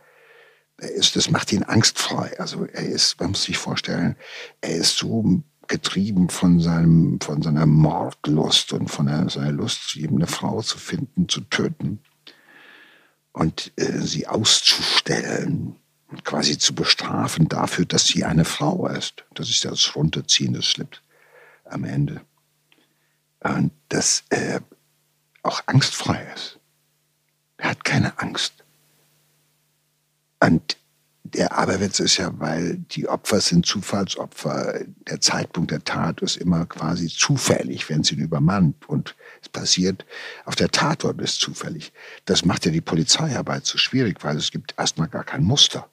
er 0.78 0.90
ist, 0.90 1.14
das 1.16 1.30
macht 1.30 1.52
ihn 1.52 1.62
angstfrei. 1.62 2.38
Also 2.40 2.64
er 2.64 2.86
ist, 2.86 3.20
man 3.20 3.30
muss 3.30 3.44
sich 3.44 3.58
vorstellen, 3.58 4.16
er 4.60 4.76
ist 4.76 4.96
so 4.96 5.42
getrieben 5.74 6.28
von, 6.28 6.60
seinem, 6.60 7.18
von 7.20 7.42
seiner 7.42 7.66
Mordlust 7.66 8.72
und 8.72 8.86
von 8.86 9.06
der, 9.06 9.28
seiner 9.28 9.50
Lust, 9.50 9.96
eben 9.96 10.14
eine 10.16 10.28
Frau 10.28 10.62
zu 10.62 10.78
finden, 10.78 11.28
zu 11.28 11.40
töten 11.40 11.98
und 13.32 13.72
äh, 13.74 13.98
sie 13.98 14.28
auszustellen, 14.28 15.74
quasi 16.22 16.58
zu 16.58 16.76
bestrafen 16.76 17.48
dafür, 17.48 17.86
dass 17.86 18.06
sie 18.06 18.24
eine 18.24 18.44
Frau 18.44 18.86
ist. 18.86 19.24
Das 19.34 19.50
ist 19.50 19.64
das 19.64 19.96
Runterziehen 19.96 20.52
des 20.52 20.66
Slips 20.66 21.00
am 21.64 21.82
Ende. 21.82 22.20
Und 23.40 23.72
dass 23.88 24.22
er 24.30 24.62
auch 25.42 25.60
angstfrei 25.66 26.24
ist. 26.36 26.60
Er 27.56 27.70
hat 27.70 27.84
keine 27.84 28.16
Angst. 28.20 28.62
Und 30.38 30.76
der 31.24 31.56
Aberwitz 31.56 32.00
ist 32.00 32.18
ja, 32.18 32.38
weil 32.38 32.76
die 32.76 33.08
Opfer 33.08 33.40
sind 33.40 33.64
Zufallsopfer. 33.64 34.84
Der 35.08 35.20
Zeitpunkt 35.22 35.70
der 35.70 35.82
Tat 35.82 36.20
ist 36.20 36.36
immer 36.36 36.66
quasi 36.66 37.08
zufällig, 37.08 37.88
wenn 37.88 38.04
sie 38.04 38.14
ihn 38.14 38.20
übermannt. 38.20 38.86
Und 38.88 39.16
es 39.40 39.48
passiert, 39.48 40.04
auf 40.44 40.54
der 40.54 40.70
Tatort 40.70 41.20
ist 41.22 41.40
zufällig. 41.40 41.92
Das 42.26 42.44
macht 42.44 42.66
ja 42.66 42.70
die 42.70 42.82
Polizeiarbeit 42.82 43.64
so 43.64 43.78
schwierig, 43.78 44.22
weil 44.22 44.36
es 44.36 44.50
gibt 44.50 44.74
erstmal 44.78 45.08
gar 45.08 45.24
kein 45.24 45.42
Muster, 45.42 45.88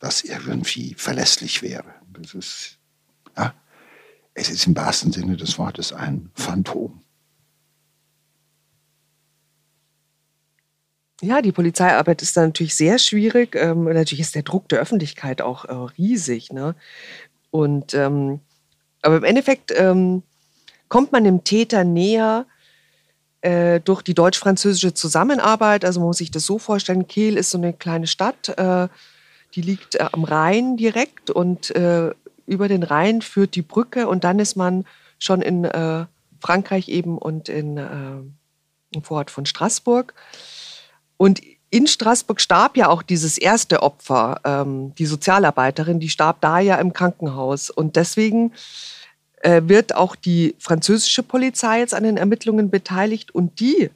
das 0.00 0.22
irgendwie 0.22 0.94
verlässlich 0.94 1.62
wäre. 1.62 1.94
Das 2.12 2.34
ist, 2.34 2.78
ja, 3.36 3.54
es 4.34 4.50
ist 4.50 4.66
im 4.66 4.74
wahrsten 4.74 5.12
Sinne 5.12 5.36
des 5.36 5.58
Wortes 5.58 5.92
ein 5.92 6.30
Phantom. 6.34 6.99
Ja, 11.22 11.42
die 11.42 11.52
Polizeiarbeit 11.52 12.22
ist 12.22 12.36
da 12.36 12.46
natürlich 12.46 12.74
sehr 12.74 12.98
schwierig. 12.98 13.54
Ähm, 13.54 13.84
natürlich 13.84 14.20
ist 14.20 14.34
der 14.34 14.42
Druck 14.42 14.68
der 14.70 14.80
Öffentlichkeit 14.80 15.42
auch 15.42 15.66
äh, 15.66 15.72
riesig. 15.98 16.50
Ne? 16.52 16.74
Und 17.50 17.94
ähm, 17.94 18.40
aber 19.02 19.16
im 19.18 19.24
Endeffekt 19.24 19.72
ähm, 19.76 20.22
kommt 20.88 21.12
man 21.12 21.24
dem 21.24 21.44
Täter 21.44 21.84
näher 21.84 22.46
äh, 23.42 23.80
durch 23.80 24.02
die 24.02 24.14
deutsch-französische 24.14 24.94
Zusammenarbeit. 24.94 25.84
Also 25.84 26.00
man 26.00 26.08
muss 26.08 26.18
sich 26.18 26.30
das 26.30 26.46
so 26.46 26.58
vorstellen: 26.58 27.06
Kehl 27.06 27.36
ist 27.36 27.50
so 27.50 27.58
eine 27.58 27.72
kleine 27.74 28.06
Stadt, 28.06 28.48
äh, 28.58 28.88
die 29.54 29.62
liegt 29.62 29.96
äh, 29.96 30.06
am 30.12 30.24
Rhein 30.24 30.76
direkt 30.76 31.30
und 31.30 31.74
äh, 31.76 32.12
über 32.46 32.68
den 32.68 32.82
Rhein 32.82 33.22
führt 33.22 33.54
die 33.54 33.62
Brücke 33.62 34.08
und 34.08 34.24
dann 34.24 34.38
ist 34.38 34.56
man 34.56 34.84
schon 35.18 35.42
in 35.42 35.64
äh, 35.64 36.06
Frankreich 36.40 36.88
eben 36.88 37.18
und 37.18 37.50
in, 37.50 37.76
im 37.76 39.02
Vorort 39.02 39.30
von 39.30 39.44
Straßburg. 39.44 40.14
Und 41.20 41.42
in 41.68 41.86
Straßburg 41.86 42.40
starb 42.40 42.78
ja 42.78 42.88
auch 42.88 43.02
dieses 43.02 43.36
erste 43.36 43.82
Opfer, 43.82 44.40
ähm, 44.42 44.94
die 44.94 45.04
Sozialarbeiterin, 45.04 46.00
die 46.00 46.08
starb 46.08 46.40
da 46.40 46.60
ja 46.60 46.76
im 46.76 46.94
Krankenhaus. 46.94 47.68
Und 47.68 47.96
deswegen 47.96 48.54
äh, 49.42 49.60
wird 49.66 49.94
auch 49.94 50.16
die 50.16 50.56
französische 50.58 51.22
Polizei 51.22 51.80
jetzt 51.80 51.92
an 51.92 52.04
den 52.04 52.16
Ermittlungen 52.16 52.70
beteiligt 52.70 53.34
und 53.34 53.60
die 53.60 53.90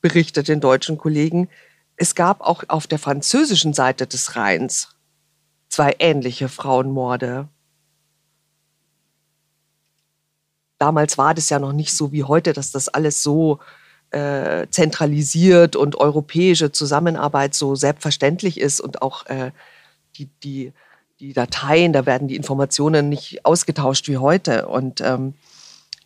berichtet 0.00 0.48
den 0.48 0.58
deutschen 0.58 0.98
Kollegen, 0.98 1.48
es 1.96 2.16
gab 2.16 2.40
auch 2.40 2.64
auf 2.66 2.88
der 2.88 2.98
französischen 2.98 3.72
Seite 3.72 4.08
des 4.08 4.34
Rheins 4.34 4.88
zwei 5.68 5.94
ähnliche 6.00 6.48
Frauenmorde. 6.48 7.46
Damals 10.78 11.18
war 11.18 11.34
das 11.34 11.50
ja 11.50 11.60
noch 11.60 11.72
nicht 11.72 11.96
so 11.96 12.10
wie 12.10 12.24
heute, 12.24 12.52
dass 12.52 12.72
das 12.72 12.88
alles 12.88 13.22
so 13.22 13.60
äh, 14.14 14.68
zentralisiert 14.70 15.74
und 15.74 15.96
europäische 15.96 16.70
Zusammenarbeit 16.70 17.54
so 17.54 17.74
selbstverständlich 17.74 18.60
ist 18.60 18.80
und 18.80 19.02
auch 19.02 19.26
äh, 19.26 19.50
die, 20.16 20.28
die, 20.44 20.72
die 21.18 21.32
Dateien, 21.32 21.92
da 21.92 22.06
werden 22.06 22.28
die 22.28 22.36
Informationen 22.36 23.08
nicht 23.08 23.44
ausgetauscht 23.44 24.08
wie 24.08 24.18
heute. 24.18 24.68
Und 24.68 25.00
ähm, 25.00 25.34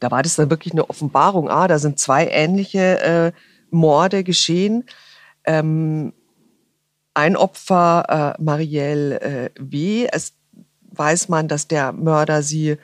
da 0.00 0.10
war 0.10 0.22
das 0.22 0.36
dann 0.36 0.48
wirklich 0.50 0.72
eine 0.72 0.88
Offenbarung. 0.88 1.50
Ah, 1.50 1.68
da 1.68 1.78
sind 1.78 1.98
zwei 1.98 2.28
ähnliche 2.28 3.00
äh, 3.00 3.32
Morde 3.70 4.24
geschehen. 4.24 4.84
Ähm, 5.44 6.14
ein 7.12 7.36
Opfer, 7.36 8.36
äh, 8.38 8.42
Marielle 8.42 9.20
äh, 9.20 9.50
W., 9.58 10.08
es 10.10 10.32
weiß 10.92 11.28
man, 11.28 11.48
dass 11.48 11.68
der 11.68 11.92
Mörder 11.92 12.42
sie 12.42 12.78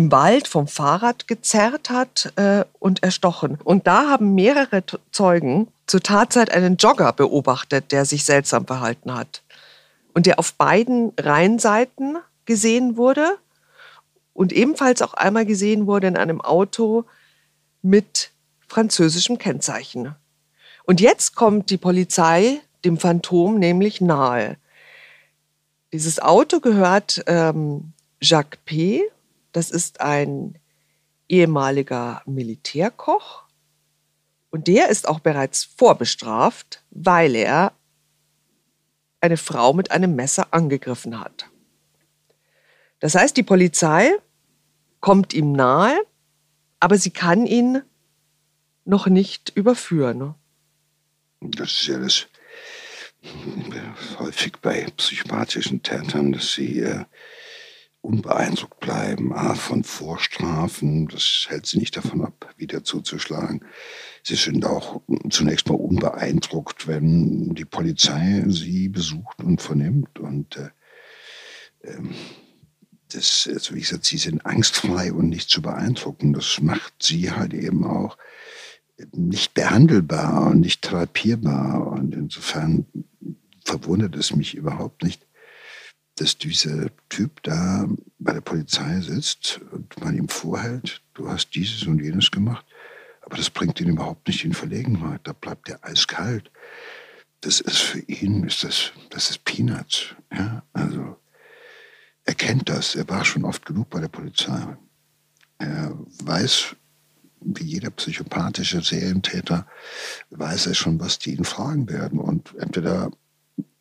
im 0.00 0.10
Wald 0.10 0.48
vom 0.48 0.66
Fahrrad 0.66 1.28
gezerrt 1.28 1.90
hat 1.90 2.32
äh, 2.36 2.64
und 2.78 3.02
erstochen. 3.02 3.58
Und 3.62 3.86
da 3.86 4.08
haben 4.08 4.34
mehrere 4.34 4.82
Zeugen 5.12 5.68
zur 5.86 6.00
Tatzeit 6.00 6.50
einen 6.50 6.78
Jogger 6.78 7.12
beobachtet, 7.12 7.92
der 7.92 8.06
sich 8.06 8.24
seltsam 8.24 8.66
verhalten 8.66 9.14
hat. 9.14 9.42
Und 10.14 10.24
der 10.24 10.38
auf 10.38 10.54
beiden 10.54 11.12
Rheinseiten 11.20 12.16
gesehen 12.46 12.96
wurde 12.96 13.36
und 14.32 14.54
ebenfalls 14.54 15.02
auch 15.02 15.12
einmal 15.12 15.44
gesehen 15.44 15.86
wurde 15.86 16.06
in 16.06 16.16
einem 16.16 16.40
Auto 16.40 17.04
mit 17.82 18.30
französischem 18.68 19.36
Kennzeichen. 19.36 20.14
Und 20.84 21.02
jetzt 21.02 21.36
kommt 21.36 21.68
die 21.68 21.76
Polizei 21.76 22.60
dem 22.86 22.96
Phantom 22.96 23.58
nämlich 23.58 24.00
nahe. 24.00 24.56
Dieses 25.92 26.20
Auto 26.20 26.60
gehört 26.60 27.22
ähm, 27.26 27.92
Jacques 28.22 28.58
P., 28.64 29.02
das 29.52 29.70
ist 29.70 30.00
ein 30.00 30.58
ehemaliger 31.28 32.22
Militärkoch 32.26 33.44
und 34.50 34.66
der 34.66 34.88
ist 34.88 35.08
auch 35.08 35.20
bereits 35.20 35.64
vorbestraft, 35.64 36.82
weil 36.90 37.34
er 37.36 37.72
eine 39.20 39.36
Frau 39.36 39.72
mit 39.72 39.90
einem 39.90 40.16
Messer 40.16 40.48
angegriffen 40.52 41.20
hat. 41.20 41.48
Das 42.98 43.14
heißt, 43.14 43.36
die 43.36 43.42
Polizei 43.42 44.12
kommt 45.00 45.32
ihm 45.32 45.52
nahe, 45.52 45.98
aber 46.80 46.98
sie 46.98 47.10
kann 47.10 47.46
ihn 47.46 47.82
noch 48.84 49.06
nicht 49.06 49.50
überführen. 49.50 50.34
Das 51.40 51.72
ist 51.72 51.86
ja 51.86 51.98
das 51.98 52.26
häufig 54.18 54.54
bei 54.60 54.86
psychopathischen 54.96 55.82
Tätern, 55.82 56.32
dass 56.32 56.54
sie 56.54 56.80
äh, 56.80 57.04
unbeeindruckt 58.02 58.80
bleiben, 58.80 59.32
A, 59.32 59.54
von 59.54 59.84
Vorstrafen, 59.84 61.08
das 61.08 61.46
hält 61.48 61.66
sie 61.66 61.78
nicht 61.78 61.96
davon 61.96 62.24
ab, 62.24 62.54
wieder 62.56 62.82
zuzuschlagen. 62.82 63.64
Sie 64.22 64.36
sind 64.36 64.64
auch 64.64 65.02
zunächst 65.28 65.68
mal 65.68 65.74
unbeeindruckt, 65.74 66.86
wenn 66.88 67.54
die 67.54 67.64
Polizei 67.64 68.44
sie 68.48 68.88
besucht 68.88 69.42
und 69.42 69.60
vernimmt. 69.60 70.18
Und 70.18 70.56
äh, 70.56 70.70
ähm, 71.84 72.14
das, 73.12 73.48
also 73.52 73.74
wie 73.74 73.80
gesagt, 73.80 74.04
sie 74.04 74.18
sind 74.18 74.46
angstfrei 74.46 75.12
und 75.12 75.28
nicht 75.28 75.50
zu 75.50 75.62
beeindrucken. 75.62 76.32
Das 76.32 76.60
macht 76.60 76.94
sie 77.02 77.30
halt 77.30 77.54
eben 77.54 77.84
auch 77.84 78.16
nicht 79.12 79.54
behandelbar 79.54 80.46
und 80.48 80.60
nicht 80.60 80.82
therapierbar. 80.82 81.86
Und 81.86 82.14
insofern 82.14 82.86
verwundert 83.64 84.16
es 84.16 84.34
mich 84.34 84.54
überhaupt 84.54 85.02
nicht, 85.02 85.26
dass 86.20 86.36
dieser 86.36 86.90
Typ 87.08 87.42
da 87.44 87.88
bei 88.18 88.34
der 88.34 88.42
Polizei 88.42 89.00
sitzt 89.00 89.58
und 89.72 89.98
man 90.00 90.14
ihm 90.14 90.28
vorhält, 90.28 91.00
du 91.14 91.30
hast 91.30 91.54
dieses 91.54 91.84
und 91.84 91.98
jenes 91.98 92.30
gemacht, 92.30 92.66
aber 93.22 93.38
das 93.38 93.48
bringt 93.48 93.80
ihn 93.80 93.88
überhaupt 93.88 94.28
nicht 94.28 94.44
in 94.44 94.52
Verlegenheit. 94.52 95.20
Da 95.24 95.32
bleibt 95.32 95.70
er 95.70 95.82
eiskalt. 95.82 96.50
Das 97.40 97.60
ist 97.60 97.78
für 97.78 98.00
ihn, 98.00 98.44
ist 98.44 98.64
das, 98.64 98.92
das 99.08 99.30
ist 99.30 99.44
Peanuts. 99.44 100.14
Ja? 100.30 100.62
Also 100.74 101.16
er 102.24 102.34
kennt 102.34 102.68
das. 102.68 102.96
Er 102.96 103.08
war 103.08 103.24
schon 103.24 103.46
oft 103.46 103.64
genug 103.64 103.88
bei 103.88 104.00
der 104.00 104.08
Polizei. 104.08 104.76
Er 105.56 105.96
weiß, 106.22 106.76
wie 107.40 107.64
jeder 107.64 107.90
psychopathische 107.90 108.82
Serientäter, 108.82 109.66
weiß 110.28 110.66
er 110.66 110.74
schon, 110.74 111.00
was 111.00 111.18
die 111.18 111.34
ihn 111.34 111.44
fragen 111.44 111.88
werden. 111.88 112.18
Und 112.18 112.54
entweder 112.58 113.10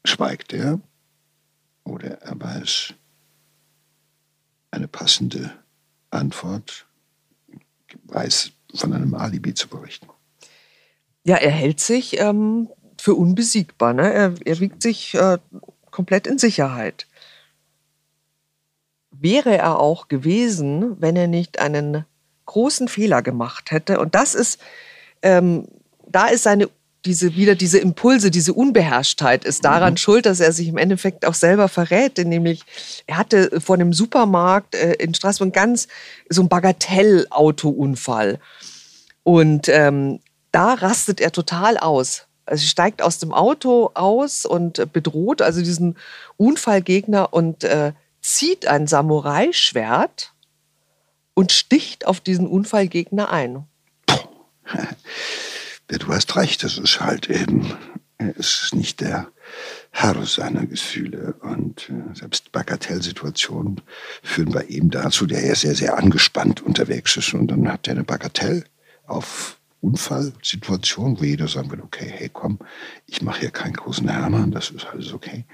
schweigt 0.05 0.53
er 0.53 0.79
oder 1.83 2.21
er 2.21 2.39
weiß 2.39 2.93
eine 4.71 4.87
passende 4.87 5.51
Antwort, 6.09 6.85
weiß 8.03 8.51
von 8.75 8.93
einem 8.93 9.15
Alibi 9.15 9.53
zu 9.53 9.67
berichten. 9.67 10.07
Ja, 11.23 11.35
er 11.37 11.51
hält 11.51 11.79
sich 11.79 12.19
ähm, 12.19 12.69
für 12.99 13.15
unbesiegbar. 13.15 13.93
Ne? 13.93 14.13
Er, 14.13 14.33
er 14.45 14.59
wiegt 14.59 14.81
sich 14.81 15.13
äh, 15.15 15.37
komplett 15.91 16.27
in 16.27 16.37
Sicherheit. 16.37 17.07
Wäre 19.11 19.57
er 19.57 19.79
auch 19.79 20.07
gewesen, 20.07 21.01
wenn 21.01 21.15
er 21.15 21.27
nicht 21.27 21.59
einen 21.59 22.05
großen 22.45 22.87
Fehler 22.87 23.21
gemacht 23.21 23.71
hätte. 23.71 23.99
Und 23.99 24.15
das 24.15 24.33
ist, 24.33 24.59
ähm, 25.21 25.67
da 26.07 26.27
ist 26.27 26.43
seine 26.43 26.69
diese 27.05 27.35
wieder 27.35 27.55
diese 27.55 27.79
Impulse, 27.79 28.29
diese 28.29 28.53
Unbeherrschtheit 28.53 29.45
ist 29.45 29.63
daran 29.63 29.93
mhm. 29.93 29.97
schuld, 29.97 30.25
dass 30.25 30.39
er 30.39 30.51
sich 30.51 30.67
im 30.67 30.77
Endeffekt 30.77 31.25
auch 31.25 31.33
selber 31.33 31.67
verrät. 31.67 32.17
Denn 32.17 32.29
nämlich 32.29 32.63
er 33.07 33.17
hatte 33.17 33.61
vor 33.61 33.75
einem 33.75 33.93
Supermarkt 33.93 34.75
äh, 34.75 34.93
in 34.93 35.13
Straßburg 35.13 35.53
ganz 35.53 35.87
so 36.29 36.41
einen 36.41 36.49
Bagatellautounfall 36.49 38.39
und 39.23 39.69
ähm, 39.69 40.19
da 40.51 40.73
rastet 40.73 41.21
er 41.21 41.31
total 41.31 41.77
aus. 41.77 42.25
Also 42.45 42.65
steigt 42.65 43.03
aus 43.03 43.19
dem 43.19 43.31
Auto 43.31 43.91
aus 43.93 44.45
und 44.45 44.91
bedroht 44.91 45.43
also 45.43 45.61
diesen 45.61 45.97
Unfallgegner 46.37 47.31
und 47.31 47.63
äh, 47.63 47.93
zieht 48.21 48.65
ein 48.65 48.87
Samurai-Schwert 48.87 50.33
und 51.35 51.51
sticht 51.51 52.07
auf 52.07 52.19
diesen 52.19 52.47
Unfallgegner 52.47 53.31
ein. 53.31 53.67
Ja, 55.91 55.97
du 55.97 56.07
hast 56.09 56.35
recht, 56.35 56.63
das 56.63 56.77
ist 56.77 57.01
halt 57.01 57.29
eben, 57.29 57.73
er 58.19 58.35
ist 58.35 58.75
nicht 58.75 59.01
der 59.01 59.27
Herr 59.91 60.23
seiner 60.25 60.67
Gefühle. 60.67 61.33
Und 61.41 61.89
äh, 61.89 62.15
selbst 62.15 62.51
Bagatellsituationen 62.51 63.81
führen 64.21 64.51
bei 64.51 64.63
ihm 64.65 64.91
dazu, 64.91 65.25
der 65.25 65.43
er 65.43 65.55
sehr, 65.55 65.73
sehr 65.73 65.97
angespannt 65.97 66.61
unterwegs 66.61 67.17
ist. 67.17 67.33
Und 67.33 67.47
dann 67.47 67.71
hat 67.71 67.87
er 67.87 67.95
eine 67.95 68.03
Bagatell 68.03 68.65
auf 69.07 69.57
Unfallsituation, 69.81 71.19
wo 71.19 71.23
jeder 71.23 71.47
sagen 71.47 71.71
will, 71.71 71.81
okay, 71.81 72.11
hey, 72.15 72.29
komm, 72.31 72.59
ich 73.07 73.23
mache 73.23 73.39
hier 73.41 73.51
keinen 73.51 73.73
großen 73.73 74.07
Hermann, 74.07 74.51
das 74.51 74.69
ist 74.69 74.85
alles 74.85 75.13
okay. 75.13 75.45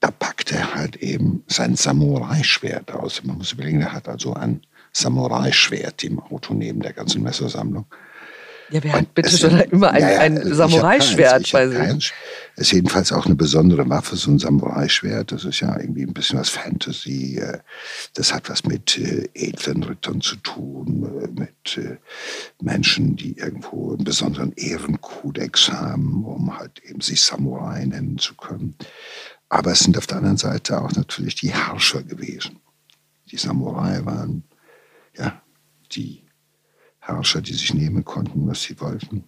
Da 0.00 0.10
packt 0.10 0.50
er 0.50 0.74
halt 0.74 0.96
eben 0.96 1.44
sein 1.46 1.76
Samurai-Schwert 1.76 2.90
aus. 2.92 3.22
Man 3.22 3.36
muss 3.36 3.52
überlegen, 3.52 3.82
er 3.82 3.92
hat 3.92 4.08
also 4.08 4.32
ein 4.32 4.62
Samurai-Schwert 4.92 6.02
im 6.02 6.18
Auto 6.18 6.54
neben 6.54 6.80
der 6.80 6.94
ganzen 6.94 7.22
Messersammlung. 7.22 7.84
Ja, 8.70 8.82
wer 8.84 8.92
hat 8.92 9.14
bitte 9.14 9.36
schon 9.36 9.58
immer 9.60 9.90
ein, 9.90 10.02
ja, 10.02 10.10
ja, 10.10 10.18
ein 10.20 10.54
Samurai-Schwert 10.54 11.50
bei 11.52 11.68
sich? 11.68 12.12
Es 12.54 12.66
ist 12.66 12.72
jedenfalls 12.72 13.10
auch 13.12 13.26
eine 13.26 13.34
besondere 13.34 13.88
Waffe, 13.88 14.16
so 14.16 14.30
ein 14.30 14.38
Samurai-Schwert. 14.38 15.32
Das 15.32 15.44
ist 15.44 15.60
ja 15.60 15.78
irgendwie 15.78 16.02
ein 16.02 16.12
bisschen 16.12 16.38
was 16.38 16.50
Fantasy. 16.50 17.38
Äh, 17.38 17.58
das 18.14 18.32
hat 18.32 18.48
was 18.48 18.64
mit 18.64 18.98
äh, 18.98 19.28
edlen 19.34 19.82
Rittern 19.82 20.20
zu 20.20 20.36
tun, 20.36 21.04
äh, 21.22 21.28
mit 21.28 21.96
Menschen, 22.60 23.16
die 23.16 23.38
irgendwo 23.38 23.94
einen 23.94 24.04
besonderen 24.04 24.52
Ehrenkodex 24.52 25.70
haben, 25.70 26.24
um 26.24 26.58
halt 26.58 26.80
eben 26.84 27.00
sich 27.00 27.22
Samurai 27.22 27.84
nennen 27.84 28.18
zu 28.18 28.34
können. 28.34 28.76
Aber 29.48 29.72
es 29.72 29.80
sind 29.80 29.98
auf 29.98 30.06
der 30.06 30.18
anderen 30.18 30.36
Seite 30.36 30.80
auch 30.80 30.92
natürlich 30.92 31.34
die 31.34 31.52
Herrscher 31.52 32.02
gewesen. 32.02 32.60
Die 33.30 33.36
Samurai 33.36 34.04
waren 34.04 34.44
ja 35.16 35.42
die 35.92 36.24
Herrscher, 37.00 37.40
die 37.40 37.54
sich 37.54 37.74
nehmen 37.74 38.04
konnten, 38.04 38.46
was 38.46 38.62
sie 38.62 38.80
wollten. 38.80 39.24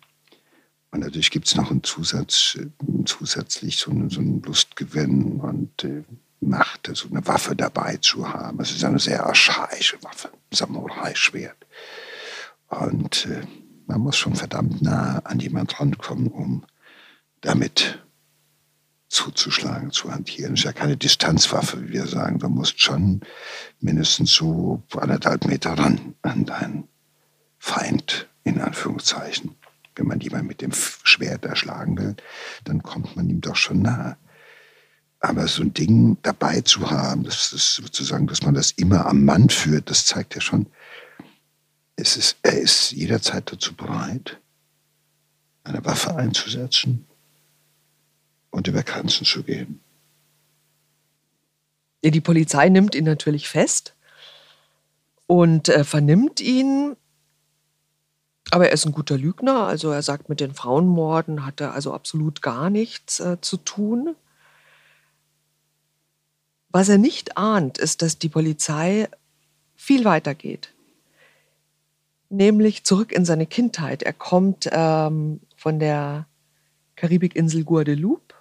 Und 0.90 1.00
natürlich 1.00 1.30
gibt 1.30 1.46
es 1.46 1.56
noch 1.56 1.70
einen 1.70 1.82
Zusatz, 1.82 2.58
äh, 2.60 2.68
zusätzlich 3.06 3.78
so, 3.78 3.90
eine, 3.90 4.10
so 4.10 4.20
einen 4.20 4.42
Lustgewinn 4.42 5.40
und 5.40 5.84
äh, 5.84 6.04
Macht, 6.44 6.90
so 6.92 7.08
eine 7.08 7.24
Waffe 7.26 7.54
dabei 7.54 7.98
zu 7.98 8.28
haben. 8.28 8.60
Es 8.60 8.72
ist 8.72 8.82
eine 8.82 8.98
sehr 8.98 9.24
archaische 9.24 10.02
Waffe, 10.02 10.30
Samurai-Schwert. 10.52 11.66
Und 12.68 13.26
äh, 13.26 13.42
man 13.86 14.00
muss 14.00 14.16
schon 14.16 14.34
verdammt 14.34 14.82
nah 14.82 15.18
an 15.20 15.38
jemand 15.38 15.78
rankommen, 15.78 16.28
um 16.28 16.64
damit 17.42 18.02
zuzuschlagen, 19.08 19.92
zu 19.92 20.10
hantieren. 20.10 20.54
Es 20.54 20.60
ist 20.60 20.64
ja 20.64 20.72
keine 20.72 20.96
Distanzwaffe, 20.96 21.82
wie 21.84 21.92
wir 21.92 22.06
sagen. 22.06 22.38
Du 22.38 22.48
musst 22.48 22.80
schon 22.80 23.20
mindestens 23.80 24.32
so 24.32 24.82
anderthalb 24.96 25.46
Meter 25.46 25.74
ran 25.74 26.14
an 26.22 26.44
deinen 26.44 26.88
Feind, 27.64 28.28
in 28.42 28.60
Anführungszeichen. 28.60 29.54
Wenn 29.94 30.08
man 30.08 30.18
jemanden 30.18 30.48
mit 30.48 30.62
dem 30.62 30.72
Schwert 30.72 31.44
erschlagen 31.44 31.96
will, 31.96 32.16
dann 32.64 32.82
kommt 32.82 33.14
man 33.14 33.30
ihm 33.30 33.40
doch 33.40 33.54
schon 33.54 33.82
nahe. 33.82 34.16
Aber 35.20 35.46
so 35.46 35.62
ein 35.62 35.72
Ding 35.72 36.18
dabei 36.22 36.62
zu 36.62 36.90
haben, 36.90 37.22
das 37.22 37.52
ist 37.52 37.76
sozusagen, 37.76 38.26
dass 38.26 38.42
man 38.42 38.54
das 38.54 38.72
immer 38.72 39.06
am 39.06 39.24
Mann 39.24 39.48
führt, 39.48 39.90
das 39.90 40.06
zeigt 40.06 40.34
ja 40.34 40.40
schon, 40.40 40.66
es 41.94 42.16
ist, 42.16 42.36
er 42.42 42.58
ist 42.58 42.90
jederzeit 42.90 43.52
dazu 43.52 43.76
bereit, 43.76 44.40
eine 45.62 45.84
Waffe 45.84 46.16
einzusetzen 46.16 47.06
und 48.50 48.66
über 48.66 48.82
Grenzen 48.82 49.24
zu 49.24 49.44
gehen. 49.44 49.80
Die 52.02 52.20
Polizei 52.20 52.68
nimmt 52.70 52.96
ihn 52.96 53.04
natürlich 53.04 53.48
fest 53.48 53.94
und 55.28 55.68
äh, 55.68 55.84
vernimmt 55.84 56.40
ihn 56.40 56.96
aber 58.52 58.66
er 58.66 58.72
ist 58.72 58.84
ein 58.84 58.92
guter 58.92 59.16
Lügner. 59.16 59.66
Also 59.66 59.90
er 59.90 60.02
sagt, 60.02 60.28
mit 60.28 60.38
den 60.38 60.52
Frauenmorden 60.52 61.46
hat 61.46 61.62
er 61.62 61.72
also 61.72 61.94
absolut 61.94 62.42
gar 62.42 62.68
nichts 62.68 63.18
äh, 63.18 63.40
zu 63.40 63.56
tun. 63.56 64.14
Was 66.68 66.90
er 66.90 66.98
nicht 66.98 67.38
ahnt, 67.38 67.78
ist, 67.78 68.02
dass 68.02 68.18
die 68.18 68.28
Polizei 68.28 69.08
viel 69.74 70.04
weiter 70.04 70.34
geht. 70.34 70.74
Nämlich 72.28 72.84
zurück 72.84 73.10
in 73.12 73.24
seine 73.24 73.46
Kindheit. 73.46 74.02
Er 74.02 74.12
kommt 74.12 74.68
ähm, 74.70 75.40
von 75.56 75.78
der 75.78 76.26
Karibikinsel 76.96 77.64
Guadeloupe. 77.64 78.34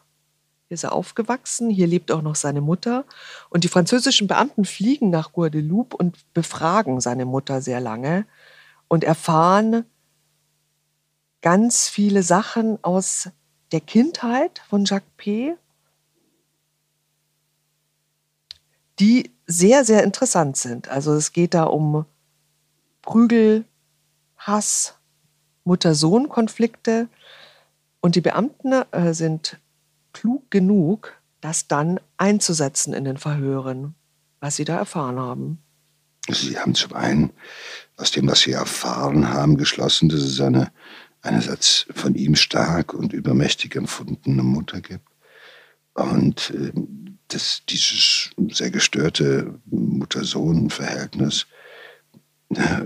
Hier 0.67 0.75
ist 0.75 0.83
er 0.83 0.91
aufgewachsen. 0.91 1.69
Hier 1.69 1.87
lebt 1.87 2.11
auch 2.11 2.21
noch 2.21 2.35
seine 2.35 2.59
Mutter. 2.59 3.05
Und 3.49 3.63
die 3.63 3.69
französischen 3.69 4.27
Beamten 4.27 4.65
fliegen 4.65 5.09
nach 5.09 5.31
Guadeloupe 5.31 5.95
und 5.95 6.17
befragen 6.33 6.99
seine 6.99 7.23
Mutter 7.23 7.61
sehr 7.61 7.79
lange 7.79 8.25
und 8.89 9.05
erfahren, 9.05 9.85
ganz 11.41 11.87
viele 11.87 12.23
Sachen 12.23 12.83
aus 12.83 13.29
der 13.71 13.81
Kindheit 13.81 14.61
von 14.69 14.85
Jacques 14.85 15.11
P., 15.17 15.55
die 18.99 19.31
sehr, 19.47 19.83
sehr 19.83 20.03
interessant 20.03 20.57
sind. 20.57 20.87
Also 20.87 21.13
es 21.13 21.31
geht 21.31 21.53
da 21.53 21.63
um 21.63 22.05
Prügel, 23.01 23.65
Hass, 24.37 24.95
Mutter-Sohn-Konflikte. 25.63 27.07
Und 27.99 28.15
die 28.15 28.21
Beamten 28.21 28.73
äh, 28.91 29.13
sind 29.13 29.57
klug 30.13 30.51
genug, 30.51 31.19
das 31.39 31.67
dann 31.67 31.99
einzusetzen 32.17 32.93
in 32.93 33.03
den 33.03 33.17
Verhören, 33.17 33.95
was 34.39 34.55
sie 34.55 34.65
da 34.65 34.77
erfahren 34.77 35.19
haben. 35.19 35.63
Sie 36.29 36.57
haben 36.59 36.75
zum 36.75 36.93
einen 36.93 37.31
aus 37.97 38.11
dem, 38.11 38.27
was 38.27 38.41
Sie 38.41 38.51
erfahren 38.51 39.29
haben, 39.29 39.57
geschlossen, 39.57 40.09
dass 40.09 40.19
es 40.19 40.39
eine 40.39 40.71
einerseits 41.21 41.85
von 41.93 42.15
ihm 42.15 42.35
stark 42.35 42.93
und 42.93 43.13
übermächtig 43.13 43.75
empfundene 43.75 44.43
Mutter 44.43 44.81
gibt 44.81 45.07
und 45.93 46.51
äh, 46.51 46.71
dass 47.27 47.63
dieses 47.69 48.29
sehr 48.49 48.71
gestörte 48.71 49.59
Mutter-Sohn-Verhältnis 49.65 51.47
äh, 52.49 52.85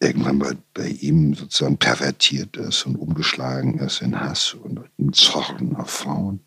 irgendwann 0.00 0.38
mal 0.38 0.56
bei 0.74 0.88
ihm 0.88 1.34
sozusagen 1.34 1.78
pervertiert 1.78 2.56
ist 2.56 2.86
und 2.86 2.96
umgeschlagen 2.96 3.78
ist 3.78 4.02
in 4.02 4.20
Hass 4.20 4.54
und 4.54 4.80
in 4.98 5.12
Zorn 5.12 5.74
auf 5.76 5.90
Frauen. 5.90 6.40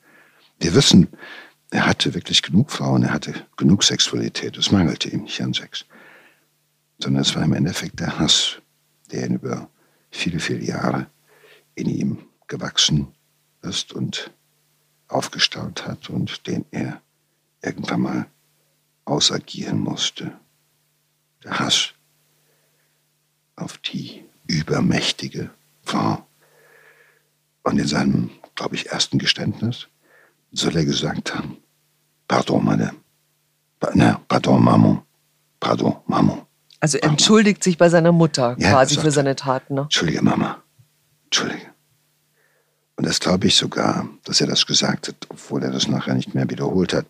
Wir 0.60 0.74
wissen, 0.76 1.08
er 1.72 1.86
hatte 1.86 2.14
wirklich 2.14 2.42
genug 2.42 2.72
Frauen, 2.72 3.04
er 3.04 3.14
hatte 3.14 3.34
genug 3.58 3.84
Sexualität, 3.84 4.58
es 4.58 4.72
mangelte 4.72 5.10
ihm 5.10 5.24
nicht 5.24 5.42
an 5.42 5.54
Sex, 5.54 5.86
sondern 7.00 7.22
es 7.24 7.36
war 7.36 7.44
im 7.44 7.54
Endeffekt 7.54 8.00
der 8.00 8.18
Hass, 8.20 8.58
der 9.12 9.26
ihn 9.26 9.36
über 9.36 9.70
viele, 10.12 10.40
viele 10.40 10.64
Jahre 10.64 11.08
in 11.76 11.90
ihm 11.90 12.18
gewachsen 12.48 13.14
ist 13.62 13.94
und 13.94 14.32
aufgestaut 15.08 15.86
hat 15.86 16.10
und 16.10 16.48
den 16.48 16.66
er 16.72 17.02
irgendwann 17.62 18.02
mal 18.02 18.26
ausagieren 19.06 19.80
musste. 19.80 20.40
Der 21.44 21.60
Hass 21.60 21.94
auf 23.56 23.78
die 23.80 24.24
übermächtige 24.48 25.52
Frau. 25.84 26.26
Und 27.64 27.78
in 27.78 27.88
seinem, 27.88 28.32
glaube 28.56 28.76
ich, 28.76 28.88
ersten 28.88 29.20
Geständnis 29.20 29.88
soll 30.52 30.76
er 30.76 30.86
gesagt 30.86 31.36
haben, 31.36 31.58
Pardon, 32.28 32.64
Madame, 32.64 32.98
Na, 33.96 34.22
pardon, 34.28 34.64
Maman. 34.64 35.02
Pardon, 35.60 35.98
Maman. 36.06 36.46
Also 36.80 36.98
entschuldigt 37.00 37.64
sich 37.64 37.78
bei 37.78 37.90
seiner 37.90 38.12
Mutter 38.12 38.56
Ja, 38.58 38.72
quasi 38.72 38.96
sagt 38.96 39.02
für 39.04 39.10
er. 39.10 39.12
seine 39.12 39.36
Taten. 39.36 39.76
Ne? 39.76 39.82
Entschuldige, 39.82 40.22
Mama. 40.22 40.62
Entschuldige. 41.26 41.68
Und 42.96 43.06
das 43.06 43.20
glaube 43.20 43.48
ich 43.48 43.56
sogar, 43.56 44.10
dass 44.26 44.42
er 44.42 44.48
das 44.48 44.66
gesagt 44.66 45.08
hat, 45.08 45.16
obwohl 45.30 45.64
er 45.64 45.72
das 45.72 45.88
nachher 45.88 46.16
nicht 46.16 46.36
mehr 46.36 46.50
wiederholt 46.50 46.94
hat. 46.94 47.06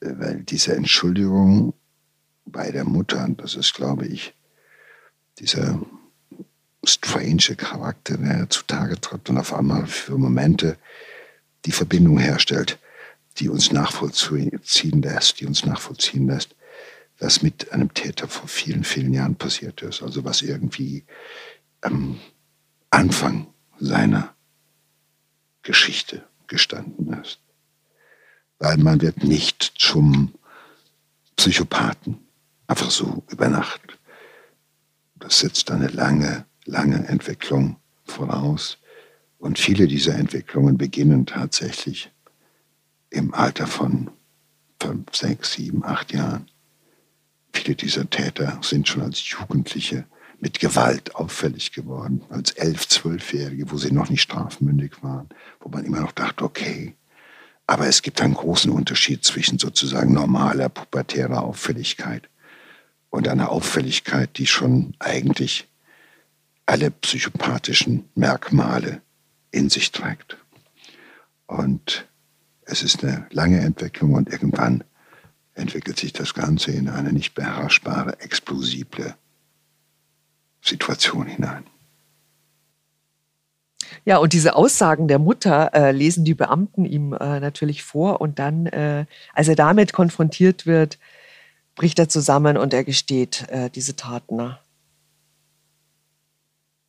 Äh, 0.00 0.12
Weil 0.18 0.42
diese 0.42 0.74
Entschuldigung 0.74 1.74
bei 2.46 2.70
der 2.70 2.84
Mutter, 2.84 3.26
das 3.36 3.54
ist, 3.54 3.74
glaube 3.74 4.06
ich, 4.06 4.34
dieser 5.38 5.80
strange 6.84 7.56
Charakter, 7.56 8.16
der 8.18 8.48
zutage 8.50 9.00
tritt 9.00 9.28
und 9.30 9.38
auf 9.38 9.54
einmal 9.54 9.86
für 9.86 10.18
Momente 10.18 10.76
die 11.64 11.72
Verbindung 11.72 12.18
herstellt, 12.18 12.78
die 13.38 13.48
uns 13.48 13.72
nachvollziehen 13.72 15.02
lässt, 15.02 15.40
die 15.40 15.46
uns 15.46 15.64
nachvollziehen 15.64 16.26
lässt, 16.28 16.53
was 17.18 17.42
mit 17.42 17.72
einem 17.72 17.92
Täter 17.94 18.28
vor 18.28 18.48
vielen, 18.48 18.84
vielen 18.84 19.12
Jahren 19.12 19.36
passiert 19.36 19.82
ist. 19.82 20.02
Also 20.02 20.24
was 20.24 20.42
irgendwie 20.42 21.04
am 21.80 22.18
Anfang 22.90 23.46
seiner 23.78 24.34
Geschichte 25.62 26.24
gestanden 26.46 27.12
ist. 27.22 27.38
Weil 28.58 28.76
man 28.78 29.00
wird 29.00 29.24
nicht 29.24 29.74
zum 29.78 30.34
Psychopathen 31.36 32.18
einfach 32.66 32.90
so 32.90 33.22
über 33.30 33.48
Nacht. 33.48 33.98
Das 35.16 35.40
setzt 35.40 35.70
eine 35.70 35.88
lange, 35.88 36.46
lange 36.64 37.06
Entwicklung 37.08 37.76
voraus. 38.04 38.78
Und 39.38 39.58
viele 39.58 39.86
dieser 39.86 40.14
Entwicklungen 40.14 40.78
beginnen 40.78 41.26
tatsächlich 41.26 42.10
im 43.10 43.34
Alter 43.34 43.66
von 43.66 44.10
fünf, 44.80 45.14
sechs, 45.14 45.52
sieben, 45.52 45.84
acht 45.84 46.12
Jahren. 46.12 46.50
Viele 47.54 47.76
dieser 47.76 48.10
Täter 48.10 48.58
sind 48.62 48.88
schon 48.88 49.02
als 49.02 49.30
Jugendliche 49.30 50.04
mit 50.40 50.58
Gewalt 50.58 51.14
auffällig 51.14 51.72
geworden, 51.72 52.22
als 52.28 52.50
elf, 52.50 52.88
zwölfjährige, 52.88 53.70
wo 53.70 53.78
sie 53.78 53.92
noch 53.92 54.10
nicht 54.10 54.22
strafmündig 54.22 55.02
waren, 55.02 55.28
wo 55.60 55.68
man 55.68 55.84
immer 55.84 56.00
noch 56.00 56.12
dachte, 56.12 56.44
okay. 56.44 56.96
Aber 57.66 57.86
es 57.86 58.02
gibt 58.02 58.20
einen 58.20 58.34
großen 58.34 58.70
Unterschied 58.70 59.24
zwischen 59.24 59.58
sozusagen 59.58 60.12
normaler 60.12 60.68
pubertärer 60.68 61.44
Auffälligkeit 61.44 62.28
und 63.08 63.28
einer 63.28 63.50
Auffälligkeit, 63.50 64.36
die 64.36 64.48
schon 64.48 64.94
eigentlich 64.98 65.68
alle 66.66 66.90
psychopathischen 66.90 68.10
Merkmale 68.16 69.00
in 69.52 69.70
sich 69.70 69.92
trägt. 69.92 70.36
Und 71.46 72.06
es 72.62 72.82
ist 72.82 73.04
eine 73.04 73.26
lange 73.30 73.60
Entwicklung 73.60 74.14
und 74.14 74.28
irgendwann 74.28 74.82
entwickelt 75.54 75.98
sich 75.98 76.12
das 76.12 76.34
Ganze 76.34 76.72
in 76.72 76.88
eine 76.88 77.12
nicht 77.12 77.34
beherrschbare, 77.34 78.20
explosible 78.20 79.14
Situation 80.60 81.26
hinein. 81.26 81.64
Ja, 84.04 84.18
und 84.18 84.32
diese 84.32 84.56
Aussagen 84.56 85.08
der 85.08 85.18
Mutter 85.18 85.72
äh, 85.74 85.92
lesen 85.92 86.24
die 86.24 86.34
Beamten 86.34 86.84
ihm 86.84 87.12
äh, 87.12 87.40
natürlich 87.40 87.84
vor 87.84 88.20
und 88.20 88.38
dann, 88.38 88.66
äh, 88.66 89.06
als 89.32 89.48
er 89.48 89.56
damit 89.56 89.92
konfrontiert 89.92 90.66
wird, 90.66 90.98
bricht 91.74 91.98
er 91.98 92.08
zusammen 92.08 92.56
und 92.56 92.74
er 92.74 92.84
gesteht 92.84 93.48
äh, 93.48 93.70
diese 93.70 93.96
Taten. 93.96 94.56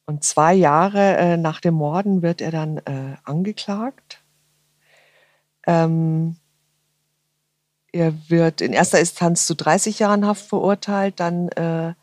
Und 0.06 0.24
zwei 0.24 0.54
Jahre 0.54 1.18
äh, 1.18 1.38
nach 1.38 1.62
dem 1.62 1.76
Morden 1.76 2.22
wird 2.22 2.42
er 2.42 2.52
dann 2.52 2.78
äh, 2.80 3.16
angeklagt. 3.24 4.22
Ähm, 5.66 6.36
er 7.96 8.14
wird 8.28 8.60
in 8.60 8.74
erster 8.74 9.00
Instanz 9.00 9.46
zu 9.46 9.56
30 9.56 10.00
Jahren 10.00 10.28
Haft 10.28 10.50
verurteilt, 10.50 11.22
dann 11.22 11.48
äh, 11.50 11.94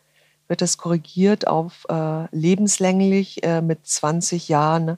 wird 0.49 0.63
das 0.63 0.79
korrigiert 0.79 1.47
auf 1.47 1.85
äh, 1.91 2.35
lebenslänglich 2.35 3.45
äh, 3.45 3.61
mit 3.61 3.87
20 3.87 4.49
Jahren 4.49 4.97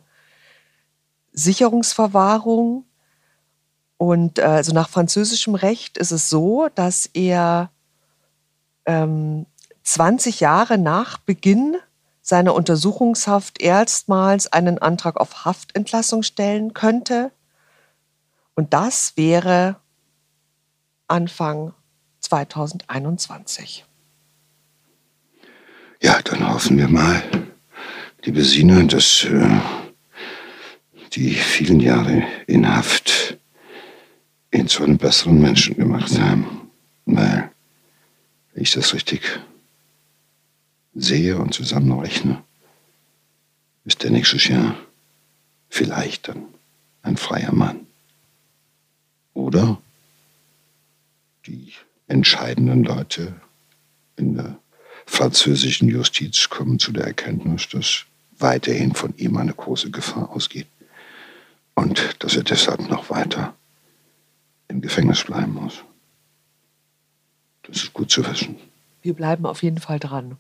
Sicherungsverwahrung. 1.33 2.85
Und 3.97 4.39
äh, 4.39 4.43
also 4.43 4.73
nach 4.73 4.89
französischem 4.89 5.57
Recht 5.57 5.99
ist 5.99 6.13
es 6.13 6.31
so, 6.31 6.69
dass 6.77 7.07
er 7.07 7.71
ähm, 8.87 9.47
20 9.83 10.39
Jahre 10.39 10.79
nach 10.79 11.19
Beginn 11.19 11.77
seiner 12.23 12.55
Untersuchungshaft 12.55 13.61
erstmals 13.61 14.53
einen 14.53 14.79
Antrag 14.79 15.17
auf 15.17 15.45
Haftentlassung 15.45 16.23
stellen 16.23 16.73
könnte. 16.73 17.33
Und 18.55 18.73
das 18.73 19.17
wäre 19.17 19.77
Anfang 21.09 21.75
2021. 22.21 23.85
Ja, 26.01 26.21
dann 26.23 26.49
hoffen 26.49 26.79
wir 26.79 26.89
mal, 26.89 27.23
liebe 28.23 28.43
Sina, 28.45 28.83
dass 28.83 29.25
äh, 29.25 29.61
die 31.13 31.35
vielen 31.35 31.81
Jahre 31.81 32.25
in 32.47 32.69
Haft 32.69 33.39
ihn 34.51 34.69
zu 34.69 34.83
einem 34.83 34.99
besseren 34.99 35.41
Menschen 35.41 35.77
gemacht 35.77 36.19
haben. 36.19 36.71
Weil, 37.07 37.51
wenn 38.53 38.63
ich 38.63 38.73
das 38.73 38.95
richtig 38.95 39.41
sehe 40.95 41.37
und 41.39 41.53
zusammenrechne, 41.53 42.43
ist 43.85 44.05
er 44.05 44.11
nächstes 44.11 44.49
Jahr 44.49 44.77
vielleicht 45.69 46.29
dann 46.29 46.45
ein 47.03 47.17
freier 47.17 47.53
Mann. 47.53 47.87
Oder 49.35 49.79
die 51.47 51.73
entscheidenden 52.07 52.85
Leute 52.85 53.35
in 54.17 54.35
der 54.37 54.59
französischen 55.07 55.89
Justiz 55.89 56.49
kommen 56.49 56.79
zu 56.79 56.93
der 56.93 57.05
Erkenntnis, 57.05 57.69
dass 57.69 58.05
weiterhin 58.39 58.95
von 58.95 59.15
ihm 59.17 59.37
eine 59.37 59.53
große 59.53 59.91
Gefahr 59.91 60.31
ausgeht 60.31 60.67
und 61.75 62.17
dass 62.21 62.37
er 62.37 62.43
deshalb 62.43 62.89
noch 62.89 63.11
weiter 63.11 63.55
im 64.69 64.81
Gefängnis 64.81 65.25
bleiben 65.25 65.55
muss. 65.55 65.85
Das 67.63 67.77
ist 67.77 67.93
gut 67.93 68.11
zu 68.11 68.27
wissen. 68.27 68.57
Wir 69.03 69.15
bleiben 69.15 69.47
auf 69.47 69.63
jeden 69.63 69.79
Fall 69.79 69.99
dran. 69.99 70.37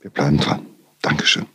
Wir 0.00 0.10
bleiben 0.10 0.38
dran. 0.38 0.66
Dankeschön. 1.02 1.46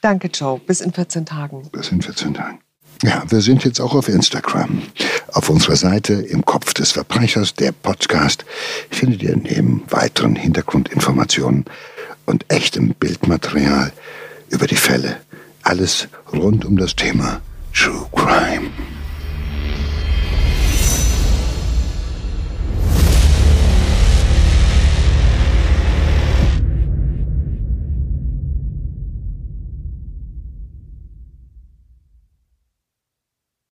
Danke, 0.00 0.28
Joe. 0.28 0.58
Bis 0.58 0.80
in 0.80 0.92
14 0.92 1.26
Tagen. 1.26 1.68
Bis 1.70 1.90
in 1.90 2.02
14 2.02 2.34
Tagen. 2.34 2.60
Ja, 3.02 3.24
wir 3.28 3.40
sind 3.40 3.64
jetzt 3.64 3.80
auch 3.80 3.94
auf 3.94 4.08
Instagram. 4.08 4.82
Auf 5.32 5.50
unserer 5.50 5.76
Seite 5.76 6.14
im 6.14 6.44
Kopf 6.44 6.74
des 6.74 6.92
Verbrechers, 6.92 7.54
der 7.54 7.72
Podcast, 7.72 8.44
findet 8.90 9.22
ihr 9.22 9.36
neben 9.36 9.82
weiteren 9.88 10.36
Hintergrundinformationen 10.36 11.64
und 12.26 12.44
echtem 12.48 12.94
Bildmaterial 12.94 13.92
über 14.50 14.66
die 14.66 14.76
Fälle 14.76 15.16
alles 15.62 16.08
rund 16.32 16.64
um 16.64 16.76
das 16.76 16.96
Thema 16.96 17.40
True 17.72 18.06
Crime. 18.14 18.70